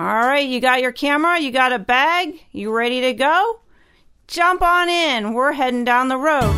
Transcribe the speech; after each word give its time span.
All 0.00 0.06
right, 0.06 0.48
you 0.48 0.60
got 0.60 0.80
your 0.80 0.92
camera, 0.92 1.38
you 1.38 1.50
got 1.50 1.74
a 1.74 1.78
bag, 1.78 2.40
you 2.52 2.72
ready 2.72 3.02
to 3.02 3.12
go? 3.12 3.60
Jump 4.28 4.62
on 4.62 4.88
in. 4.88 5.34
We're 5.34 5.52
heading 5.52 5.84
down 5.84 6.08
the 6.08 6.16
road. 6.16 6.54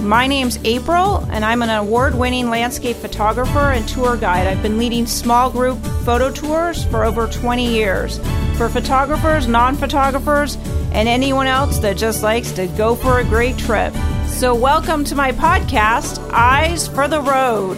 My 0.00 0.26
name's 0.26 0.58
April, 0.64 1.18
and 1.30 1.44
I'm 1.44 1.60
an 1.60 1.68
award 1.68 2.14
winning 2.14 2.48
landscape 2.48 2.96
photographer 2.96 3.72
and 3.72 3.86
tour 3.86 4.16
guide. 4.16 4.46
I've 4.46 4.62
been 4.62 4.78
leading 4.78 5.04
small 5.04 5.50
group 5.50 5.78
photo 6.06 6.30
tours 6.30 6.86
for 6.86 7.04
over 7.04 7.26
20 7.26 7.68
years 7.68 8.18
for 8.56 8.70
photographers, 8.70 9.46
non 9.46 9.76
photographers, 9.76 10.56
and 10.92 11.10
anyone 11.10 11.46
else 11.46 11.78
that 11.80 11.98
just 11.98 12.22
likes 12.22 12.52
to 12.52 12.68
go 12.68 12.94
for 12.94 13.18
a 13.18 13.24
great 13.24 13.58
trip. 13.58 13.92
So, 14.28 14.54
welcome 14.54 15.04
to 15.04 15.14
my 15.14 15.32
podcast, 15.32 16.26
Eyes 16.32 16.88
for 16.88 17.06
the 17.06 17.20
Road. 17.20 17.76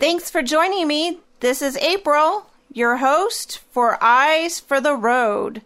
Thanks 0.00 0.28
for 0.30 0.42
joining 0.42 0.88
me. 0.88 1.20
This 1.40 1.62
is 1.62 1.76
April, 1.76 2.50
your 2.72 2.96
host 2.96 3.60
for 3.70 3.96
Eyes 4.02 4.58
for 4.58 4.80
the 4.80 4.96
Road. 4.96 5.62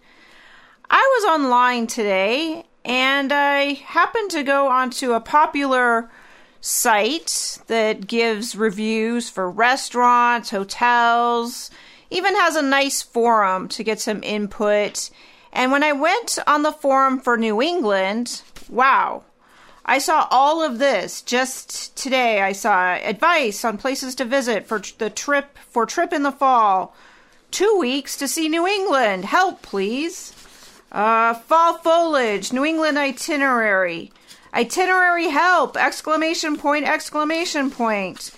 I 0.91 0.99
was 0.99 1.33
online 1.33 1.87
today 1.87 2.67
and 2.85 3.33
I 3.33 3.73
happened 3.73 4.31
to 4.33 4.43
go 4.43 4.69
onto 4.69 5.15
a 5.15 5.21
popular 5.21 6.11
site 6.61 7.59
that 7.69 8.07
gives 8.07 8.55
reviews 8.55 9.31
for 9.31 9.51
restaurants, 9.51 10.51
hotels, 10.51 11.71
even 12.11 12.37
has 12.37 12.55
a 12.55 12.61
nice 12.61 13.01
forum 13.01 13.67
to 13.69 13.83
get 13.83 13.99
some 13.99 14.23
input. 14.23 15.09
And 15.55 15.73
when 15.73 15.83
I 15.83 15.93
went 15.93 16.39
on 16.47 16.65
the 16.65 16.73
forum 16.73 17.19
for 17.19 17.39
New 17.39 17.63
England, 17.63 18.43
wow, 18.69 19.23
I 19.85 19.99
saw 19.99 20.29
all 20.31 20.63
of 20.63 20.79
this 20.79 21.23
just 21.23 21.97
today. 21.97 22.41
I 22.41 22.53
saw 22.53 22.95
advice 22.95 23.65
on 23.65 23.79
places 23.79 24.15
to 24.17 24.25
visit 24.25 24.67
for 24.67 24.81
the 24.99 25.11
trip 25.11 25.59
for 25.71 25.87
trip 25.87 26.13
in 26.13 26.23
the 26.23 26.33
fall. 26.33 26.95
Two 27.51 27.77
weeks 27.79 28.17
to 28.17 28.29
see 28.29 28.49
New 28.49 28.67
England. 28.67 29.25
Help, 29.25 29.61
please. 29.63 30.35
Uh, 30.93 31.35
fall 31.35 31.79
foliage, 31.79 32.53
New 32.53 32.65
England 32.65 32.99
itinerary. 32.99 34.13
Itinerary 34.55 35.29
help! 35.29 35.77
Exclamation 35.77 36.57
point, 36.57 36.87
exclamation 36.87 37.71
point. 37.71 38.31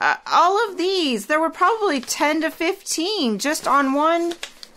Uh, 0.00 0.16
all 0.26 0.68
of 0.68 0.76
these, 0.76 1.26
there 1.26 1.40
were 1.40 1.50
probably 1.50 2.00
10 2.00 2.42
to 2.42 2.50
15 2.50 3.38
just 3.38 3.66
on 3.66 3.94
one 3.94 4.34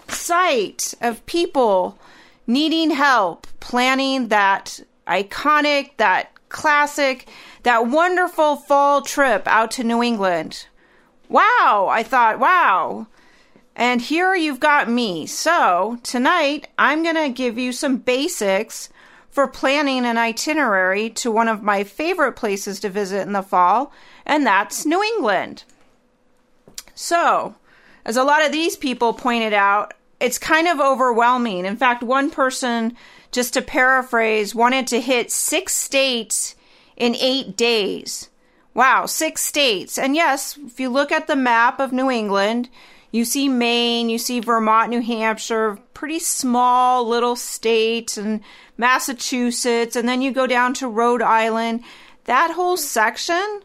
site 0.08 0.94
of 1.02 1.26
people 1.26 2.00
needing 2.48 2.92
help 2.92 3.46
planning 3.60 4.30
that 4.30 4.80
iconic, 5.10 5.98
that 5.98 6.32
classic, 6.50 7.28
that 7.64 7.88
wonderful 7.88 8.56
fall 8.56 9.02
trip 9.02 9.48
out 9.48 9.72
to 9.72 9.84
New 9.84 10.04
England. 10.04 10.68
Wow, 11.28 11.88
I 11.92 12.04
thought, 12.04 12.40
wow. 12.40 13.08
And 13.76 14.02
here 14.02 14.36
you've 14.36 14.60
got 14.60 14.90
me. 14.90 15.26
So, 15.26 16.00
tonight 16.04 16.68
I'm 16.78 17.04
going 17.04 17.16
to 17.16 17.30
give 17.30 17.58
you 17.58 17.72
some 17.72 17.98
basics 17.98 18.90
for 19.30 19.48
planning 19.48 20.06
an 20.06 20.18
itinerary 20.18 21.10
to 21.12 21.32
one 21.32 21.48
of 21.48 21.62
my 21.62 21.84
favorite 21.84 22.34
places 22.34 22.80
to 22.80 22.90
visit 22.90 23.22
in 23.22 23.34
the 23.34 23.44
fall, 23.44 23.94
and 24.26 24.46
that's 24.46 24.86
New 24.86 25.02
England. 25.02 25.64
So, 26.96 27.56
as 28.06 28.18
a 28.18 28.24
lot 28.24 28.46
of 28.46 28.52
these 28.52 28.76
people 28.76 29.14
pointed 29.14 29.54
out, 29.54 29.94
it's 30.20 30.38
kind 30.38 30.68
of 30.68 30.80
overwhelming. 30.80 31.66
In 31.66 31.78
fact, 31.78 32.04
one 32.04 32.30
person 32.30 32.98
just 33.32 33.54
to 33.54 33.62
paraphrase, 33.62 34.56
wanted 34.56 34.88
to 34.88 35.02
hit 35.02 35.32
six 35.32 35.76
states 35.76 36.56
in 36.98 37.16
eight 37.16 37.56
days. 37.56 38.30
Wow, 38.74 39.06
six 39.06 39.42
states. 39.42 39.98
And 39.98 40.16
yes, 40.16 40.58
if 40.58 40.80
you 40.80 40.90
look 40.90 41.12
at 41.12 41.28
the 41.28 41.36
map 41.36 41.80
of 41.80 41.92
New 41.92 42.10
England, 42.10 42.70
you 43.12 43.26
see 43.26 43.50
Maine, 43.50 44.10
you 44.10 44.18
see 44.18 44.40
Vermont, 44.40 44.90
New 44.90 45.02
Hampshire, 45.02 45.80
pretty 45.94 46.20
small 46.20 47.08
little 47.08 47.36
states, 47.36 48.18
and 48.18 48.42
Massachusetts, 48.78 49.96
and 49.96 50.08
then 50.08 50.22
you 50.22 50.32
go 50.32 50.46
down 50.46 50.74
to 50.76 50.88
Rhode 50.88 51.22
Island. 51.22 51.84
That 52.26 52.52
whole 52.52 52.78
section 52.78 53.62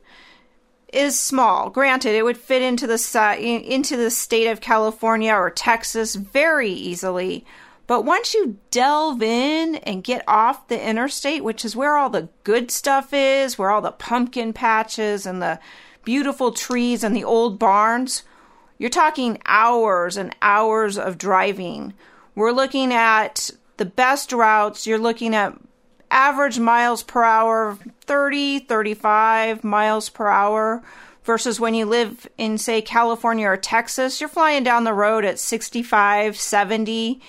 is 0.93 1.19
small. 1.19 1.69
Granted, 1.71 2.15
it 2.15 2.25
would 2.25 2.39
fit 2.39 2.63
into 2.63 2.87
the 2.87 3.37
into 3.39 3.97
the 3.97 4.11
state 4.11 4.47
of 4.47 4.61
California 4.61 5.35
or 5.35 5.51
Texas 5.51 6.15
very 6.15 6.71
easily. 6.71 7.45
But 7.87 8.05
once 8.05 8.33
you 8.33 8.59
delve 8.71 9.23
in 9.23 9.77
and 9.77 10.03
get 10.03 10.25
off 10.27 10.69
the 10.69 10.83
interstate, 10.83 11.45
which 11.45 11.65
is 11.65 11.77
where 11.77 11.97
all 11.97 12.09
the 12.09 12.29
good 12.43 12.71
stuff 12.71 13.13
is, 13.13 13.59
where 13.59 13.71
all 13.71 13.83
the 13.83 13.93
pumpkin 13.93 14.53
patches 14.53 15.27
and 15.27 15.43
the 15.43 15.59
beautiful 16.05 16.53
trees 16.53 17.05
and 17.05 17.15
the 17.15 17.25
old 17.25 17.59
barns, 17.59 18.23
you're 18.79 18.91
talking 18.91 19.39
hours 19.47 20.17
and 20.17 20.35
hours 20.41 20.97
of 20.97 21.19
driving. 21.19 21.93
We're 22.35 22.53
looking 22.53 22.93
at 22.93 23.51
the 23.77 23.85
best 23.85 24.33
routes. 24.33 24.87
You're 24.87 24.99
looking 24.99 25.35
at 25.35 25.59
average 26.11 26.59
miles 26.59 27.03
per 27.03 27.23
hour 27.23 27.79
30, 28.03 28.61
35 28.61 29.63
miles 29.63 30.09
per 30.09 30.29
hour 30.29 30.83
versus 31.25 31.59
when 31.59 31.75
you 31.75 31.87
live 31.87 32.27
in, 32.39 32.57
say, 32.59 32.81
California 32.81 33.49
or 33.49 33.57
Texas, 33.57 34.21
you're 34.21 34.29
flying 34.29 34.63
down 34.63 34.85
the 34.85 34.93
road 34.93 35.25
at 35.25 35.39
65, 35.39 36.37
70 36.37 37.21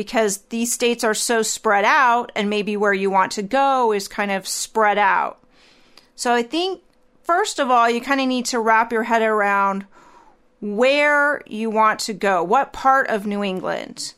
because 0.00 0.38
these 0.48 0.72
states 0.72 1.04
are 1.04 1.12
so 1.12 1.42
spread 1.42 1.84
out, 1.84 2.32
and 2.34 2.48
maybe 2.48 2.74
where 2.74 2.94
you 2.94 3.10
want 3.10 3.32
to 3.32 3.42
go 3.42 3.92
is 3.92 4.08
kind 4.08 4.30
of 4.30 4.48
spread 4.48 4.96
out. 4.96 5.38
So 6.16 6.32
I 6.32 6.42
think, 6.42 6.80
first 7.22 7.58
of 7.58 7.70
all, 7.70 7.90
you 7.90 8.00
kind 8.00 8.18
of 8.18 8.26
need 8.26 8.46
to 8.46 8.60
wrap 8.60 8.92
your 8.92 9.02
head 9.02 9.20
around 9.20 9.84
where 10.62 11.42
you 11.46 11.68
want 11.68 12.00
to 12.00 12.14
go, 12.14 12.42
what 12.42 12.72
part 12.72 13.08
of 13.08 13.26
New 13.26 13.44
England. 13.44 14.14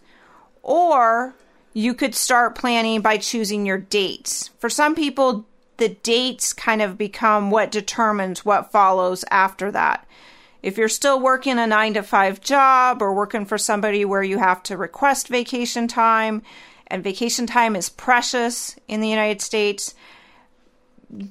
Or 0.63 1.35
you 1.75 1.95
could 1.95 2.15
start 2.15 2.55
planning 2.55 3.01
by 3.01 3.17
choosing 3.17 3.67
your 3.67 3.79
dates. 3.79 4.51
For 4.61 4.71
some 4.71 4.95
people, 4.95 5.47
the 5.79 5.89
dates 5.89 6.53
kind 6.53 6.81
of 6.81 6.97
become 6.97 7.51
what 7.51 7.73
determines 7.73 8.45
what 8.45 8.71
follows 8.71 9.25
after 9.33 9.73
that. 9.73 10.07
If 10.63 10.79
you're 10.79 10.89
still 10.89 11.21
working 11.21 11.59
a 11.59 11.67
nine 11.67 11.95
to 11.95 12.03
five 12.03 12.41
job 12.41 13.03
or 13.03 13.13
working 13.13 13.45
for 13.45 13.59
somebody 13.59 14.05
where 14.05 14.23
you 14.23 14.39
have 14.39 14.63
to 14.65 14.77
request 14.77 15.29
vacation 15.29 15.89
time, 15.89 16.43
and 16.87 17.03
vacation 17.03 17.47
time 17.47 17.75
is 17.75 17.89
precious 17.89 18.77
in 18.87 19.01
the 19.01 19.09
United 19.09 19.41
States, 19.41 19.95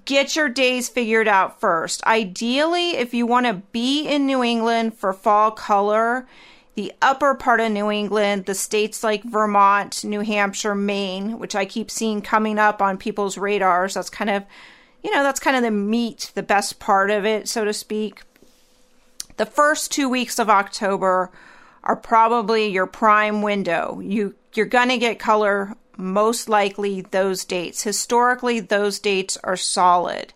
get 0.06 0.36
your 0.36 0.50
days 0.50 0.90
figured 0.90 1.28
out 1.28 1.60
first. 1.62 2.04
Ideally, 2.06 2.92
if 2.92 3.14
you 3.14 3.26
want 3.26 3.46
to 3.46 3.62
be 3.72 4.06
in 4.08 4.26
New 4.26 4.44
England 4.44 4.98
for 4.98 5.14
fall 5.14 5.52
color, 5.52 6.28
the 6.76 6.92
upper 7.02 7.36
part 7.36 7.60
of 7.60 7.72
New 7.72 7.92
England, 7.92 8.46
the 8.46 8.56
states 8.56 9.04
like 9.04 9.24
Vermont, 9.24 10.04
New 10.04 10.22
Hampshire, 10.22 10.76
Maine, 10.76 11.38
which 11.40 11.56
I 11.56 11.66
keep 11.66 11.92
seeing 11.92 12.22
coming 12.22 12.58
up 12.58 12.82
on 12.82 12.98
people's 12.98 13.38
radars, 13.38 13.94
that's 13.94 14.10
kind 14.10 14.30
of, 14.30 14.44
you 15.04 15.14
know, 15.14 15.24
that's 15.24 15.40
kind 15.40 15.56
of 15.56 15.64
the 15.64 15.72
meat, 15.72 16.32
the 16.34 16.44
best 16.44 16.80
part 16.80 17.12
of 17.12 17.26
it, 17.26 17.48
so 17.48 17.66
to 17.66 17.74
speak 17.74 18.22
the 19.38 19.46
first 19.46 19.92
two 19.92 20.10
weeks 20.10 20.40
of 20.40 20.50
October 20.50 21.32
are 21.84 21.96
probably 21.96 22.68
your 22.68 22.86
prime 22.88 23.42
window. 23.42 24.00
You 24.00 24.36
you're 24.54 24.66
gonna 24.66 24.98
get 24.98 25.20
color 25.20 25.76
most 25.98 26.50
likely 26.50 27.02
those 27.02 27.46
dates. 27.46 27.84
Historically, 27.84 28.60
those 28.60 29.00
dates 29.00 29.38
are 29.44 29.58
solid. 29.58 30.34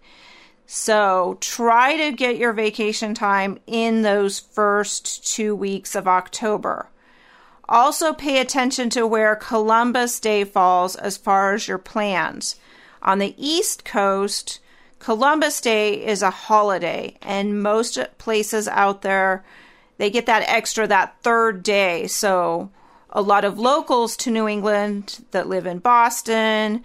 So 0.68 1.38
try 1.42 1.96
to 1.98 2.12
get 2.12 2.38
your 2.38 2.54
vacation 2.54 3.14
time 3.14 3.60
in 3.68 4.02
those 4.02 4.40
first 4.40 5.26
two 5.26 5.56
weeks 5.56 5.96
of 5.96 6.08
October. 6.08 6.90
Also, 7.68 8.14
pay 8.14 8.40
attention 8.40 8.90
to 8.92 9.08
where 9.08 9.36
Columbus 9.36 10.20
Day 10.20 10.44
falls 10.44 10.96
as 10.96 11.18
far 11.18 11.54
as 11.54 11.68
your 11.68 11.78
plans. 11.78 12.56
On 13.02 13.20
the 13.20 13.36
East 13.38 13.86
Coast, 13.86 14.60
Columbus 15.00 15.62
Day 15.62 16.06
is 16.06 16.22
a 16.22 16.32
holiday, 16.32 17.16
and 17.22 17.62
most 17.62 17.98
places 18.18 18.68
out 18.68 19.02
there 19.02 19.44
they 19.98 20.10
get 20.10 20.26
that 20.26 20.44
extra 20.48 20.88
that 20.88 21.16
third 21.22 21.64
day. 21.64 22.08
So 22.08 22.70
a 23.10 23.22
lot 23.22 23.46
of 23.46 23.60
locals 23.60 24.18
to 24.18 24.32
New 24.32 24.48
England 24.48 25.24
that 25.32 25.48
live 25.48 25.66
in 25.66 25.80
Boston, 25.80 26.84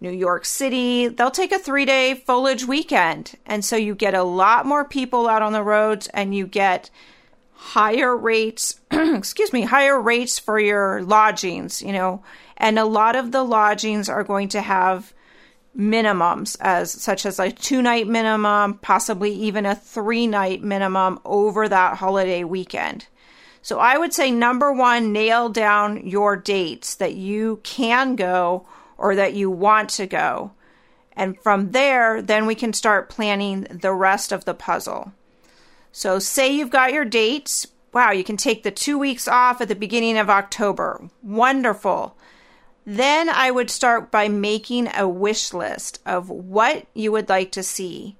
New 0.00 0.10
York 0.10 0.44
City, 0.44 1.08
they'll 1.08 1.30
take 1.30 1.52
a 1.52 1.58
3-day 1.58 2.14
foliage 2.26 2.64
weekend. 2.64 3.36
And 3.46 3.64
so 3.64 3.76
you 3.76 3.94
get 3.94 4.14
a 4.14 4.22
lot 4.22 4.66
more 4.66 4.84
people 4.84 5.28
out 5.28 5.42
on 5.42 5.52
the 5.52 5.62
roads 5.62 6.08
and 6.08 6.34
you 6.34 6.46
get 6.46 6.90
higher 7.52 8.16
rates, 8.16 8.80
excuse 8.90 9.52
me, 9.52 9.62
higher 9.62 10.00
rates 10.00 10.38
for 10.38 10.58
your 10.58 11.02
lodgings, 11.02 11.82
you 11.82 11.92
know. 11.92 12.22
And 12.56 12.78
a 12.78 12.84
lot 12.84 13.16
of 13.16 13.32
the 13.32 13.42
lodgings 13.44 14.08
are 14.08 14.24
going 14.24 14.48
to 14.50 14.60
have 14.60 15.12
minimums 15.78 16.56
as 16.60 16.90
such 16.90 17.24
as 17.24 17.38
a 17.38 17.52
two 17.52 17.80
night 17.80 18.08
minimum, 18.08 18.74
possibly 18.78 19.32
even 19.32 19.64
a 19.64 19.74
three 19.74 20.26
night 20.26 20.62
minimum 20.62 21.20
over 21.24 21.68
that 21.68 21.98
holiday 21.98 22.44
weekend. 22.44 23.06
So 23.62 23.78
I 23.78 23.98
would 23.98 24.12
say 24.12 24.30
number 24.30 24.72
one, 24.72 25.12
nail 25.12 25.48
down 25.48 26.06
your 26.06 26.36
dates 26.36 26.94
that 26.96 27.14
you 27.14 27.60
can 27.62 28.16
go 28.16 28.66
or 28.96 29.14
that 29.14 29.34
you 29.34 29.50
want 29.50 29.90
to 29.90 30.06
go. 30.06 30.52
And 31.12 31.40
from 31.42 31.72
there, 31.72 32.22
then 32.22 32.46
we 32.46 32.54
can 32.54 32.72
start 32.72 33.08
planning 33.08 33.62
the 33.70 33.92
rest 33.92 34.32
of 34.32 34.44
the 34.44 34.54
puzzle. 34.54 35.12
So, 35.90 36.20
say 36.20 36.52
you've 36.52 36.70
got 36.70 36.92
your 36.92 37.04
dates, 37.04 37.66
wow, 37.92 38.12
you 38.12 38.22
can 38.22 38.36
take 38.36 38.62
the 38.62 38.70
two 38.70 38.98
weeks 38.98 39.26
off 39.26 39.60
at 39.60 39.66
the 39.68 39.74
beginning 39.74 40.16
of 40.16 40.30
October. 40.30 41.10
Wonderful. 41.22 42.16
Then 42.90 43.28
I 43.28 43.50
would 43.50 43.68
start 43.68 44.10
by 44.10 44.28
making 44.28 44.88
a 44.96 45.06
wish 45.06 45.52
list 45.52 46.00
of 46.06 46.30
what 46.30 46.86
you 46.94 47.12
would 47.12 47.28
like 47.28 47.52
to 47.52 47.62
see. 47.62 48.16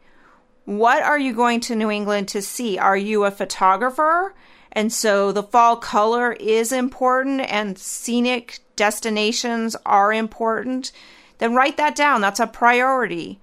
What 0.67 1.03
are 1.03 1.19
you 1.19 1.33
going 1.33 1.61
to 1.61 1.75
New 1.75 1.91
England 1.91 2.29
to 2.29 2.43
see? 2.43 2.77
Are 2.77 2.95
you 2.95 3.25
a 3.25 3.31
photographer? 3.31 4.35
And 4.71 4.93
so 4.93 5.33
the 5.33 5.43
fall 5.43 5.77
color 5.77 6.33
is 6.33 6.71
important 6.71 7.51
and 7.51 7.79
scenic 7.79 8.59
destinations 8.77 9.75
are 9.87 10.13
important. 10.13 10.93
Then 11.39 11.55
write 11.55 11.79
that 11.79 11.97
down. 11.97 12.21
That's 12.21 12.39
a 12.39 12.47
priority. 12.47 13.41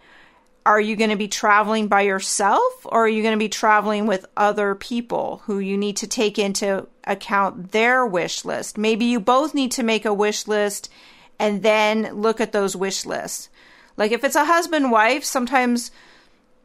Are 0.63 0.80
you 0.80 0.95
going 0.95 1.10
to 1.10 1.16
be 1.16 1.27
traveling 1.27 1.88
by 1.88 2.01
yourself 2.01 2.86
or 2.86 3.06
are 3.06 3.10
you 3.10 3.24
going 3.24 3.33
to 3.33 3.44
be 3.44 3.50
traveling 3.50 4.06
with 4.06 4.27
other 4.38 4.75
people 4.75 5.42
who 5.45 5.57
you 5.57 5.75
need 5.75 5.98
to 5.98 6.07
take 6.07 6.38
into 6.38 6.86
account 7.06 7.72
their 7.72 8.06
wish 8.06 8.45
list? 8.45 8.77
Maybe 8.77 9.06
you 9.06 9.19
both 9.19 9.56
need 9.56 9.72
to 9.72 9.81
make 9.81 10.06
a 10.06 10.13
wish 10.13 10.45
list 10.45 10.92
and 11.40 11.64
then 11.64 12.22
look 12.22 12.40
at 12.42 12.52
those 12.52 12.76
wish 12.76 13.06
lists. 13.06 13.50
Like 13.98 14.12
if 14.12 14.24
it's 14.24 14.36
a 14.36 14.46
husband 14.46 14.92
wife, 14.92 15.24
sometimes 15.24 15.92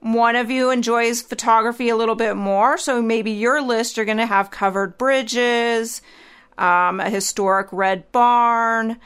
one 0.01 0.37
of 0.37 0.51
you 0.51 0.71
enjoys 0.71 1.23
photography 1.23 1.89
a 1.89 1.97
little 1.97 2.15
bit 2.15 2.37
more. 2.37 2.79
So 2.79 3.03
maybe 3.03 3.33
your 3.33 3.61
list, 3.61 3.97
you're 3.97 4.07
going 4.07 4.19
to 4.19 4.27
have 4.27 4.51
covered 4.51 4.99
bridges, 4.99 6.03
um, 6.59 7.01
a 7.01 7.11
historic 7.11 7.69
red 7.71 8.11
barn, 8.11 8.99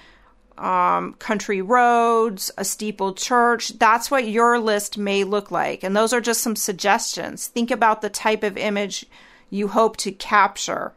um, 0.57 1.15
country 1.15 1.61
roads, 1.61 2.51
a 2.57 2.65
steeple 2.65 3.15
church. 3.15 3.77
That's 3.79 4.11
what 4.11 4.29
your 4.29 4.59
list 4.59 4.97
may 4.97 5.25
look 5.25 5.51
like. 5.51 5.83
And 5.83 5.97
those 5.97 6.13
are 6.13 6.21
just 6.21 6.43
some 6.43 6.57
suggestions. 6.57 7.49
Think 7.49 7.71
about 7.71 8.01
the 8.01 8.11
type 8.11 8.43
of 8.43 8.57
image 8.57 9.05
you 9.51 9.69
hope 9.69 9.97
to 9.99 10.13
capture 10.13 10.93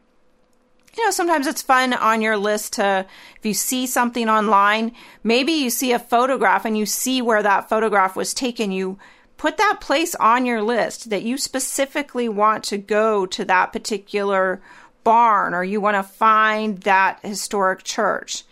you 0.98 1.06
know, 1.06 1.12
sometimes 1.12 1.48
it's 1.48 1.62
fun 1.62 1.94
on 1.94 2.22
your 2.22 2.38
list 2.38 2.74
to, 2.74 3.06
if 3.38 3.46
you 3.46 3.54
see 3.54 3.86
something 3.86 4.28
online, 4.28 4.94
maybe 5.24 5.52
you 5.52 5.70
see 5.70 5.92
a 5.92 6.00
photograph 6.00 6.66
and 6.66 6.78
you 6.78 6.86
see 6.86 7.22
where 7.22 7.44
that 7.44 7.70
photograph 7.70 8.16
was 8.16 8.34
taken, 8.34 8.72
you 8.72 8.98
put 9.38 9.58
that 9.58 9.78
place 9.80 10.16
on 10.16 10.46
your 10.46 10.62
list 10.62 11.10
that 11.12 11.24
you 11.24 11.38
specifically 11.38 12.28
want 12.28 12.64
to 12.64 12.78
go 12.78 13.26
to 13.28 13.46
that 13.46 13.72
particular 13.72 14.60
barn 15.04 15.54
or 15.54 15.64
you 15.64 15.80
want 15.80 15.96
to 15.96 16.04
find 16.04 16.80
that 16.80 17.20
historic 17.22 17.84
church. 17.84 18.44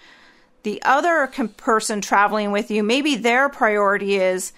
The 0.63 0.81
other 0.83 1.27
person 1.57 2.01
traveling 2.01 2.51
with 2.51 2.71
you, 2.71 2.83
maybe 2.83 3.15
their 3.15 3.49
priority 3.49 4.15
is 4.15 4.53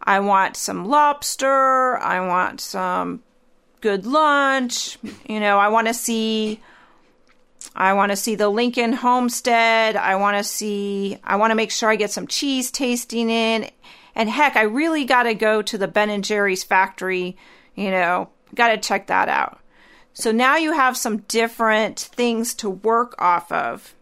I 0.00 0.20
want 0.20 0.56
some 0.56 0.86
lobster, 0.86 1.98
I 1.98 2.26
want 2.26 2.60
some 2.60 3.22
good 3.80 4.06
lunch, 4.06 4.98
you 5.28 5.40
know, 5.40 5.58
I 5.58 5.68
want 5.68 5.88
to 5.88 5.94
see 5.94 6.60
I 7.74 7.94
want 7.94 8.10
to 8.10 8.16
see 8.16 8.34
the 8.34 8.48
Lincoln 8.48 8.92
Homestead. 8.92 9.96
I 9.96 10.16
want 10.16 10.36
to 10.36 10.44
see, 10.44 11.18
I 11.24 11.36
want 11.36 11.50
to 11.50 11.54
make 11.54 11.70
sure 11.70 11.90
I 11.90 11.96
get 11.96 12.10
some 12.10 12.26
cheese 12.26 12.70
tasting 12.70 13.30
in. 13.30 13.70
And 14.14 14.28
heck, 14.28 14.56
I 14.56 14.62
really 14.62 15.04
got 15.04 15.22
to 15.24 15.34
go 15.34 15.62
to 15.62 15.78
the 15.78 15.88
Ben 15.88 16.10
and 16.10 16.24
Jerry's 16.24 16.64
factory. 16.64 17.36
You 17.74 17.90
know, 17.90 18.28
got 18.54 18.68
to 18.68 18.76
check 18.76 19.06
that 19.06 19.28
out. 19.28 19.58
So 20.12 20.30
now 20.30 20.56
you 20.56 20.72
have 20.72 20.96
some 20.96 21.18
different 21.18 21.98
things 21.98 22.52
to 22.54 22.68
work 22.68 23.14
off 23.18 23.50
of. 23.50 23.94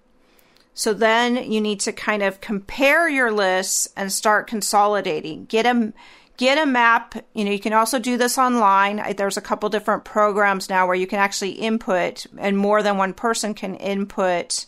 So 0.75 0.93
then 0.93 1.51
you 1.51 1.61
need 1.61 1.81
to 1.81 1.93
kind 1.93 2.23
of 2.23 2.41
compare 2.41 3.09
your 3.09 3.31
lists 3.31 3.89
and 3.97 4.13
start 4.13 4.47
consolidating. 4.47 5.45
Get 5.45 5.65
them 5.65 5.95
get 6.41 6.57
a 6.57 6.65
map. 6.65 7.15
You 7.35 7.45
know, 7.45 7.51
you 7.51 7.61
can 7.61 7.75
also 7.75 7.99
do 7.99 8.17
this 8.17 8.39
online. 8.39 9.15
There's 9.15 9.37
a 9.37 9.43
couple 9.43 9.69
different 9.69 10.05
programs 10.05 10.71
now 10.71 10.87
where 10.87 10.97
you 10.97 11.07
can 11.07 11.19
actually 11.19 11.51
input, 11.51 12.25
and 12.39 12.57
more 12.57 12.83
than 12.83 12.97
one 12.97 13.13
person 13.13 13.53
can 13.53 13.75
input 13.75 14.65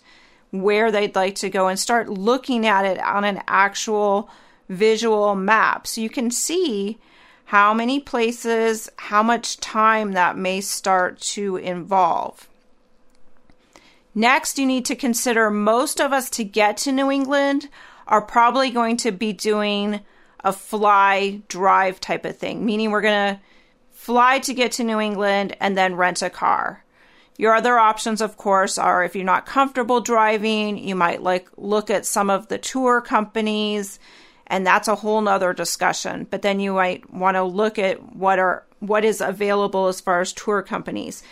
where 0.51 0.93
they'd 0.93 1.17
like 1.17 1.35
to 1.37 1.49
go 1.49 1.69
and 1.69 1.79
start 1.79 2.11
looking 2.11 2.67
at 2.67 2.85
it 2.85 2.99
on 2.99 3.25
an 3.25 3.43
actual 3.49 4.29
visual 4.69 5.35
map. 5.35 5.87
So 5.87 6.03
you 6.03 6.11
can 6.11 6.31
see 6.31 6.99
how 7.47 7.73
many 7.73 8.01
places, 8.01 8.91
how 8.97 9.23
much 9.23 9.57
time 9.57 10.13
that 10.13 10.37
may 10.37 10.61
start 10.61 11.21
to 11.21 11.57
involve. 11.57 12.49
Next, 14.15 14.59
you 14.59 14.67
need 14.67 14.85
to 14.85 14.95
consider 14.95 15.51
most 15.51 16.03
of 16.03 16.13
us 16.13 16.29
to 16.31 16.45
get 16.45 16.77
to 16.79 16.93
New 16.93 17.11
England 17.11 17.71
are 18.07 18.21
probably 18.21 18.71
going 18.71 18.99
to 18.99 19.11
be 19.11 19.33
doing 19.33 20.01
a 20.45 20.53
fly 20.53 21.41
drive 21.49 22.01
type 22.01 22.25
of 22.25 22.37
thing, 22.37 22.65
meaning 22.65 22.91
we're 22.91 23.01
going 23.01 23.35
to 23.35 23.41
fly 23.91 24.39
to 24.41 24.55
get 24.55 24.73
to 24.73 24.85
New 24.85 25.01
England 25.01 25.57
and 25.61 25.77
then 25.77 25.95
rent 25.95 26.23
a 26.23 26.31
car. 26.31 26.85
Your 27.39 27.55
other 27.55 27.79
options, 27.79 28.21
of 28.21 28.37
course, 28.37 28.77
are 28.79 29.05
if 29.05 29.15
you're 29.15 29.25
not 29.25 29.47
comfortable 29.47 30.01
driving, 30.01 30.77
you 30.77 30.95
might 30.95 31.23
like 31.23 31.49
look 31.57 31.91
at 31.91 32.07
some 32.07 32.29
of 32.29 32.49
the 32.49 32.59
tour 32.59 33.01
companies, 33.01 33.99
and 34.47 34.67
that's 34.67 34.89
a 34.89 34.97
whole 34.97 35.21
nother 35.21 35.53
discussion. 35.53 36.27
But 36.31 36.43
then 36.43 36.61
you 36.61 36.75
might 36.75 37.13
want 37.13 37.37
to 37.37 37.45
look 37.45 37.79
at 37.79 38.15
what 38.15 38.39
are 38.39 38.65
what 38.81 39.05
is 39.05 39.21
available 39.21 39.87
as 39.87 40.01
far 40.01 40.21
as 40.21 40.33
tour 40.33 40.63
companies. 40.63 41.23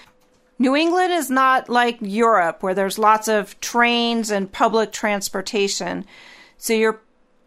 New 0.58 0.76
England 0.76 1.12
is 1.12 1.30
not 1.30 1.68
like 1.68 1.98
Europe 2.00 2.62
where 2.62 2.74
there's 2.74 2.98
lots 2.98 3.28
of 3.28 3.58
trains 3.60 4.30
and 4.30 4.52
public 4.52 4.92
transportation. 4.92 6.04
So 6.58 6.72
you're 6.74 7.00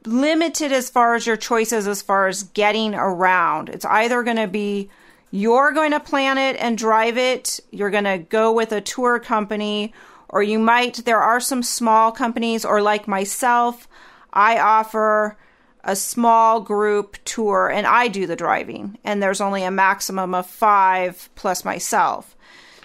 limited 0.05 0.71
as 0.71 0.89
far 0.89 1.15
as 1.15 1.25
your 1.25 1.37
choices 1.37 1.87
as 1.87 2.01
far 2.01 2.27
as 2.27 2.43
getting 2.43 2.95
around. 2.95 3.69
It's 3.69 3.85
either 3.85 4.23
going 4.23 4.37
to 4.37 4.47
be 4.47 4.89
you're 5.31 5.71
going 5.71 5.91
to 5.91 5.99
plan 5.99 6.37
it 6.37 6.55
and 6.57 6.77
drive 6.77 7.17
it, 7.17 7.59
you're 7.71 7.89
going 7.89 8.03
to 8.03 8.19
go 8.19 8.53
with 8.53 8.71
a 8.71 8.81
tour 8.81 9.19
company, 9.19 9.91
or 10.29 10.43
you 10.43 10.59
might, 10.59 11.05
there 11.05 11.21
are 11.21 11.39
some 11.39 11.63
small 11.63 12.11
companies, 12.11 12.63
or 12.63 12.83
like 12.83 13.07
myself, 13.07 13.87
I 14.31 14.59
offer 14.59 15.35
a 15.83 15.95
small 15.95 16.61
group 16.61 17.17
tour 17.25 17.67
and 17.67 17.85
I 17.85 18.07
do 18.07 18.27
the 18.27 18.35
driving, 18.35 18.99
and 19.03 19.21
there's 19.21 19.41
only 19.41 19.63
a 19.63 19.71
maximum 19.71 20.35
of 20.35 20.45
five 20.45 21.29
plus 21.35 21.65
myself. 21.65 22.35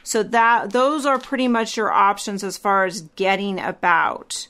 So 0.03 0.23
that 0.23 0.73
those 0.73 1.05
are 1.05 1.19
pretty 1.19 1.49
much 1.49 1.77
your 1.77 1.93
options 1.93 2.43
as 2.43 2.57
far 2.57 2.87
as 2.87 3.03
getting 3.17 3.61
about. 3.61 4.49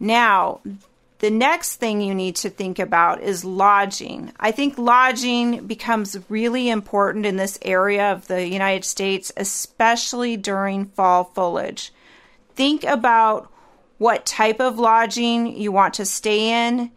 Now, 0.00 0.60
the 1.18 1.30
next 1.30 1.76
thing 1.76 2.00
you 2.00 2.14
need 2.14 2.36
to 2.36 2.50
think 2.50 2.78
about 2.78 3.22
is 3.22 3.44
lodging. 3.44 4.32
I 4.38 4.50
think 4.52 4.76
lodging 4.76 5.66
becomes 5.66 6.18
really 6.28 6.68
important 6.68 7.24
in 7.24 7.36
this 7.36 7.58
area 7.62 8.12
of 8.12 8.26
the 8.26 8.46
United 8.46 8.84
States, 8.84 9.32
especially 9.36 10.36
during 10.36 10.86
fall 10.86 11.24
foliage. 11.24 11.92
Think 12.54 12.84
about 12.84 13.50
what 13.98 14.26
type 14.26 14.60
of 14.60 14.78
lodging 14.78 15.56
you 15.56 15.72
want 15.72 15.94
to 15.94 16.04
stay 16.04 16.68
in, 16.68 16.90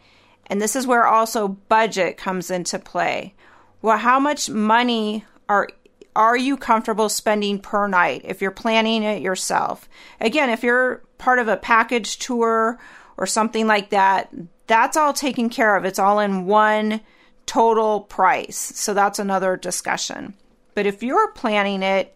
and 0.48 0.62
this 0.62 0.76
is 0.76 0.86
where 0.86 1.08
also 1.08 1.48
budget 1.48 2.18
comes 2.18 2.52
into 2.52 2.78
play. 2.78 3.34
Well, 3.82 3.98
how 3.98 4.20
much 4.20 4.50
money 4.50 5.24
are 5.48 5.70
are 6.16 6.36
you 6.36 6.58
comfortable 6.58 7.08
spending 7.08 7.60
per 7.60 7.88
night 7.88 8.24
if 8.26 8.42
you're 8.42 8.52
planning 8.52 9.04
it 9.04 9.22
yourself? 9.22 9.88
Again, 10.20 10.50
if 10.50 10.64
you're 10.64 11.04
part 11.18 11.40
of 11.40 11.48
a 11.48 11.56
package 11.56 12.18
tour 12.18 12.80
or 13.20 13.26
something 13.26 13.68
like 13.68 13.90
that, 13.90 14.34
that's 14.66 14.96
all 14.96 15.14
taken 15.14 15.50
care 15.50 15.76
of. 15.76 15.84
It's 15.84 16.00
all 16.00 16.20
in 16.20 16.46
one 16.46 17.02
total 17.46 18.02
price. 18.02 18.56
So 18.58 18.94
that's 18.94 19.20
another 19.20 19.58
discussion. 19.58 20.36
But 20.74 20.86
if 20.86 21.04
you're 21.04 21.32
planning 21.34 21.84
it, 21.84 22.16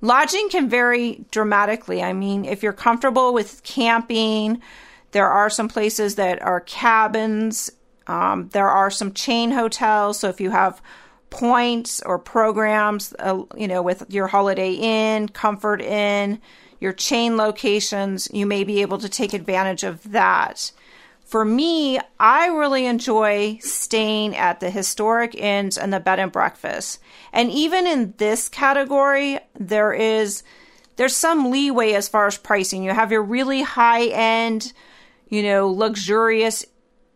lodging 0.00 0.48
can 0.50 0.68
vary 0.68 1.24
dramatically. 1.32 2.00
I 2.00 2.12
mean, 2.12 2.44
if 2.44 2.62
you're 2.62 2.72
comfortable 2.72 3.34
with 3.34 3.62
camping, 3.64 4.62
there 5.10 5.28
are 5.28 5.50
some 5.50 5.68
places 5.68 6.14
that 6.14 6.40
are 6.42 6.60
cabins. 6.60 7.70
Um, 8.06 8.48
there 8.52 8.68
are 8.68 8.90
some 8.90 9.12
chain 9.12 9.50
hotels. 9.50 10.20
So 10.20 10.28
if 10.28 10.40
you 10.40 10.50
have 10.50 10.80
points 11.30 12.02
or 12.02 12.20
programs, 12.20 13.12
uh, 13.18 13.42
you 13.56 13.66
know, 13.66 13.82
with 13.82 14.04
your 14.10 14.28
Holiday 14.28 14.74
Inn, 14.74 15.28
Comfort 15.28 15.82
Inn, 15.82 16.40
your 16.80 16.92
chain 16.92 17.36
locations, 17.36 18.28
you 18.32 18.46
may 18.46 18.64
be 18.64 18.82
able 18.82 18.98
to 18.98 19.08
take 19.08 19.32
advantage 19.32 19.84
of 19.84 20.12
that. 20.12 20.72
For 21.24 21.44
me, 21.44 21.98
I 22.20 22.46
really 22.46 22.86
enjoy 22.86 23.58
staying 23.60 24.36
at 24.36 24.60
the 24.60 24.70
historic 24.70 25.34
inns 25.34 25.76
and 25.76 25.92
the 25.92 25.98
bed 25.98 26.20
and 26.20 26.30
breakfast. 26.30 27.00
And 27.32 27.50
even 27.50 27.86
in 27.86 28.14
this 28.18 28.48
category, 28.48 29.40
there 29.58 29.92
is 29.92 30.44
there's 30.96 31.16
some 31.16 31.50
leeway 31.50 31.92
as 31.92 32.08
far 32.08 32.26
as 32.26 32.38
pricing. 32.38 32.82
You 32.82 32.92
have 32.92 33.12
your 33.12 33.22
really 33.22 33.62
high 33.62 34.06
end, 34.06 34.72
you 35.28 35.42
know, 35.42 35.68
luxurious 35.68 36.64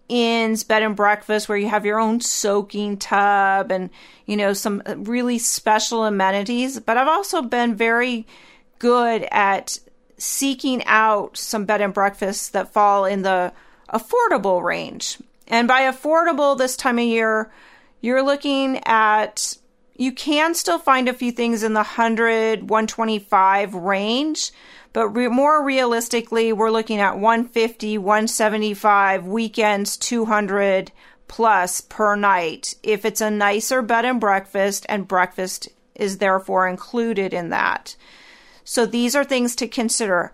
inns, 0.09 0.65
bed 0.65 0.83
and 0.83 0.97
breakfast 0.97 1.49
where 1.49 1.57
you 1.57 1.69
have 1.69 1.87
your 1.87 1.99
own 1.99 2.21
soaking 2.21 2.99
tub 2.99 3.71
and, 3.71 3.91
you 4.27 4.37
know, 4.37 4.53
some 4.53 4.83
really 4.97 5.39
special 5.39 6.05
amenities. 6.05 6.81
But 6.81 6.97
I've 6.97 7.09
also 7.09 7.43
been 7.43 7.75
very 7.75 8.27
good 8.81 9.29
at 9.31 9.79
seeking 10.19 10.85
out 10.87 11.37
some 11.37 11.65
bed 11.65 11.81
and 11.81 11.95
breakfasts 11.95 12.49
that 12.51 12.73
fall 12.73 13.05
in 13.05 13.23
the 13.23 13.53
affordable 13.93 14.63
range. 14.63 15.19
And 15.47 15.69
by 15.69 15.83
affordable 15.83 16.59
this 16.59 16.77
time 16.77 16.99
of 16.99 17.05
year, 17.05 17.53
you're 18.01 18.23
looking 18.23 18.81
at 18.85 19.57
you 19.97 20.13
can 20.13 20.55
still 20.55 20.79
find 20.79 21.09
a 21.09 21.13
few 21.13 21.31
things 21.31 21.63
in 21.63 21.75
the 21.75 21.81
100, 21.81 22.71
125 22.71 23.75
range, 23.75 24.51
but 24.95 25.09
re- 25.11 25.29
more 25.29 25.63
realistically, 25.63 26.55
we're 26.55 26.71
looking 26.71 27.01
at 27.01 27.19
150, 27.19 27.99
175, 27.99 29.27
weekends 29.27 29.99
200 29.99 30.91
plus 31.29 31.83
per 31.83 32.17
night 32.17 32.75
if 32.83 33.05
it's 33.05 33.21
a 33.21 33.31
nicer 33.31 33.83
bed 33.83 34.07
and 34.07 34.21
breakfast, 34.21 34.87
and 34.89 35.07
breakfast 35.07 35.69
is 35.95 36.17
therefore 36.17 36.67
included 36.67 37.35
in 37.35 37.51
that. 37.51 37.95
So 38.65 38.87
these 38.87 39.15
are 39.15 39.25
things 39.25 39.57
to 39.57 39.69
consider. 39.69 40.33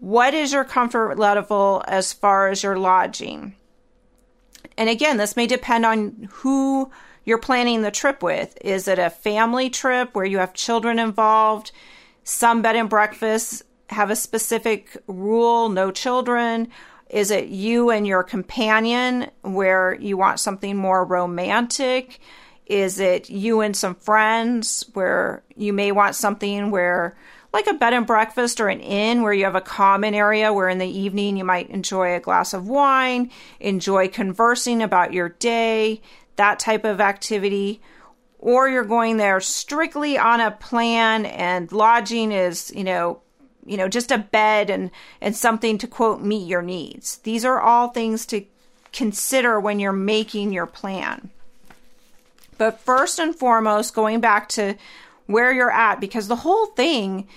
What 0.00 0.34
is 0.34 0.52
your 0.52 0.64
comfort 0.64 1.18
level 1.18 1.82
as 1.86 2.12
far 2.12 2.48
as 2.48 2.62
your 2.62 2.78
lodging? 2.78 3.56
And 4.76 4.88
again, 4.88 5.16
this 5.16 5.36
may 5.36 5.46
depend 5.46 5.86
on 5.86 6.28
who 6.32 6.90
you're 7.24 7.38
planning 7.38 7.82
the 7.82 7.90
trip 7.90 8.22
with. 8.22 8.56
Is 8.60 8.88
it 8.88 8.98
a 8.98 9.10
family 9.10 9.70
trip 9.70 10.14
where 10.14 10.24
you 10.24 10.38
have 10.38 10.54
children 10.54 10.98
involved? 10.98 11.72
Some 12.24 12.62
bed 12.62 12.76
and 12.76 12.88
breakfasts 12.88 13.62
have 13.90 14.10
a 14.10 14.16
specific 14.16 14.96
rule 15.06 15.68
no 15.68 15.90
children. 15.90 16.68
Is 17.10 17.30
it 17.30 17.48
you 17.48 17.90
and 17.90 18.06
your 18.06 18.22
companion 18.22 19.30
where 19.42 19.94
you 19.94 20.16
want 20.16 20.40
something 20.40 20.76
more 20.76 21.04
romantic? 21.04 22.18
Is 22.66 22.98
it 22.98 23.28
you 23.28 23.60
and 23.60 23.76
some 23.76 23.94
friends 23.94 24.86
where 24.94 25.42
you 25.54 25.72
may 25.72 25.92
want 25.92 26.14
something 26.14 26.70
where, 26.70 27.16
like 27.54 27.68
a 27.68 27.74
bed 27.74 27.94
and 27.94 28.04
breakfast 28.04 28.60
or 28.60 28.68
an 28.68 28.80
inn, 28.80 29.22
where 29.22 29.32
you 29.32 29.44
have 29.44 29.54
a 29.54 29.60
common 29.60 30.12
area 30.12 30.52
where 30.52 30.68
in 30.68 30.78
the 30.78 30.88
evening 30.88 31.36
you 31.36 31.44
might 31.44 31.70
enjoy 31.70 32.12
a 32.12 32.20
glass 32.20 32.52
of 32.52 32.66
wine, 32.66 33.30
enjoy 33.60 34.08
conversing 34.08 34.82
about 34.82 35.12
your 35.12 35.28
day, 35.28 36.02
that 36.34 36.58
type 36.58 36.84
of 36.84 37.00
activity? 37.00 37.80
Or 38.40 38.68
you're 38.68 38.84
going 38.84 39.18
there 39.18 39.40
strictly 39.40 40.18
on 40.18 40.40
a 40.40 40.50
plan 40.50 41.26
and 41.26 41.70
lodging 41.70 42.32
is, 42.32 42.72
you 42.74 42.82
know, 42.82 43.20
you 43.64 43.76
know, 43.76 43.88
just 43.88 44.10
a 44.10 44.18
bed 44.18 44.68
and, 44.68 44.90
and 45.20 45.36
something 45.36 45.78
to 45.78 45.86
quote 45.86 46.20
meet 46.20 46.48
your 46.48 46.60
needs. 46.60 47.18
These 47.18 47.44
are 47.44 47.60
all 47.60 47.88
things 47.88 48.26
to 48.26 48.44
consider 48.92 49.60
when 49.60 49.78
you're 49.78 49.92
making 49.92 50.52
your 50.52 50.66
plan. 50.66 51.30
But 52.58 52.80
first 52.80 53.20
and 53.20 53.34
foremost, 53.34 53.94
going 53.94 54.20
back 54.20 54.48
to 54.50 54.74
where 55.26 55.52
you're 55.52 55.70
at, 55.70 56.00
because 56.00 56.28
the 56.28 56.36
whole 56.36 56.66
thing, 56.66 57.28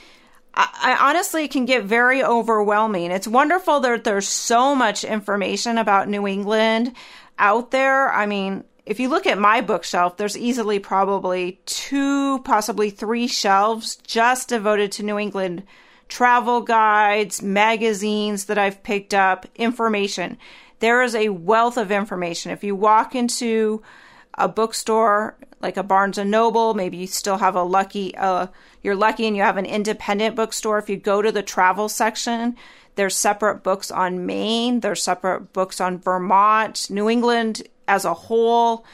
I, 0.53 0.98
honestly 1.00 1.48
can 1.48 1.65
get 1.65 1.84
very 1.84 2.24
overwhelming. 2.24 3.12
It's 3.12 3.27
wonderful 3.27 3.79
that 3.82 4.03
there's 4.03 4.27
so 4.27 4.74
much 4.74 5.03
information 5.03 5.77
about 5.77 6.10
New 6.10 6.27
England 6.27 6.94
out 7.38 7.72
there. 7.72 8.12
I 8.12 8.25
mean, 8.25 8.63
if 8.86 9.00
you 9.00 9.10
look 9.10 9.27
at 9.27 9.38
my 9.38 9.62
bookshelf, 9.62 10.17
there's 10.17 10.38
easily 10.38 10.79
probably 10.79 11.60
two, 11.65 12.39
possibly 12.39 12.89
three 12.89 13.27
shelves 13.27 13.98
just 13.98 14.50
devoted 14.50 14.91
to 14.94 15.03
New 15.03 15.20
England 15.20 15.63
travel 16.08 16.62
guides, 16.62 17.41
magazines 17.41 18.46
that 18.46 18.58
I've 18.58 18.82
picked 18.82 19.13
up, 19.13 19.46
information. 19.56 20.38
There 20.79 21.03
is 21.03 21.15
a 21.15 21.29
wealth 21.29 21.77
of 21.77 21.91
information. 21.91 22.51
If 22.51 22.63
you 22.63 22.75
walk 22.75 23.13
into 23.13 23.84
a 24.38 24.48
bookstore 24.48 25.38
like 25.60 25.77
a 25.77 25.84
Barnes 25.84 26.17
and 26.17 26.29
Noble, 26.29 26.74
maybe 26.74 26.98
you 26.98 27.08
still 27.08 27.38
have 27.38 27.56
a 27.56 27.63
lucky 27.63 28.15
uh, 28.15 28.48
you're 28.84 28.96
lucky 28.96 29.25
and 29.25 29.36
you 29.36 29.41
have 29.41 29.58
an 29.58 29.65
independent 29.65 30.36
bookstore. 30.36 30.77
If 30.77 30.89
you 30.89 30.98
go 30.98 31.22
to 31.22 31.32
the 31.32 31.41
travel 31.41 31.89
section, 31.89 32.56
there's 32.96 33.15
separate 33.15 33.63
books 33.63 33.89
on 33.89 34.25
Maine, 34.25 34.82
there's 34.82 35.01
separate 35.01 35.53
books 35.53 35.82
on 35.82 35.98
Vermont, 35.98 36.89
New 36.89 37.10
England 37.10 37.63
as 37.88 38.06
a 38.06 38.13
whole. 38.13 38.86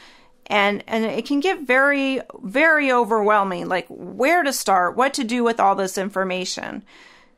And 0.47 0.83
and 0.87 1.05
it 1.05 1.25
can 1.25 1.39
get 1.39 1.61
very 1.61 2.21
very 2.41 2.91
overwhelming 2.91 3.67
like 3.67 3.87
where 3.89 4.43
to 4.43 4.53
start, 4.53 4.95
what 4.95 5.13
to 5.15 5.23
do 5.23 5.43
with 5.43 5.59
all 5.59 5.75
this 5.75 5.97
information. 5.97 6.83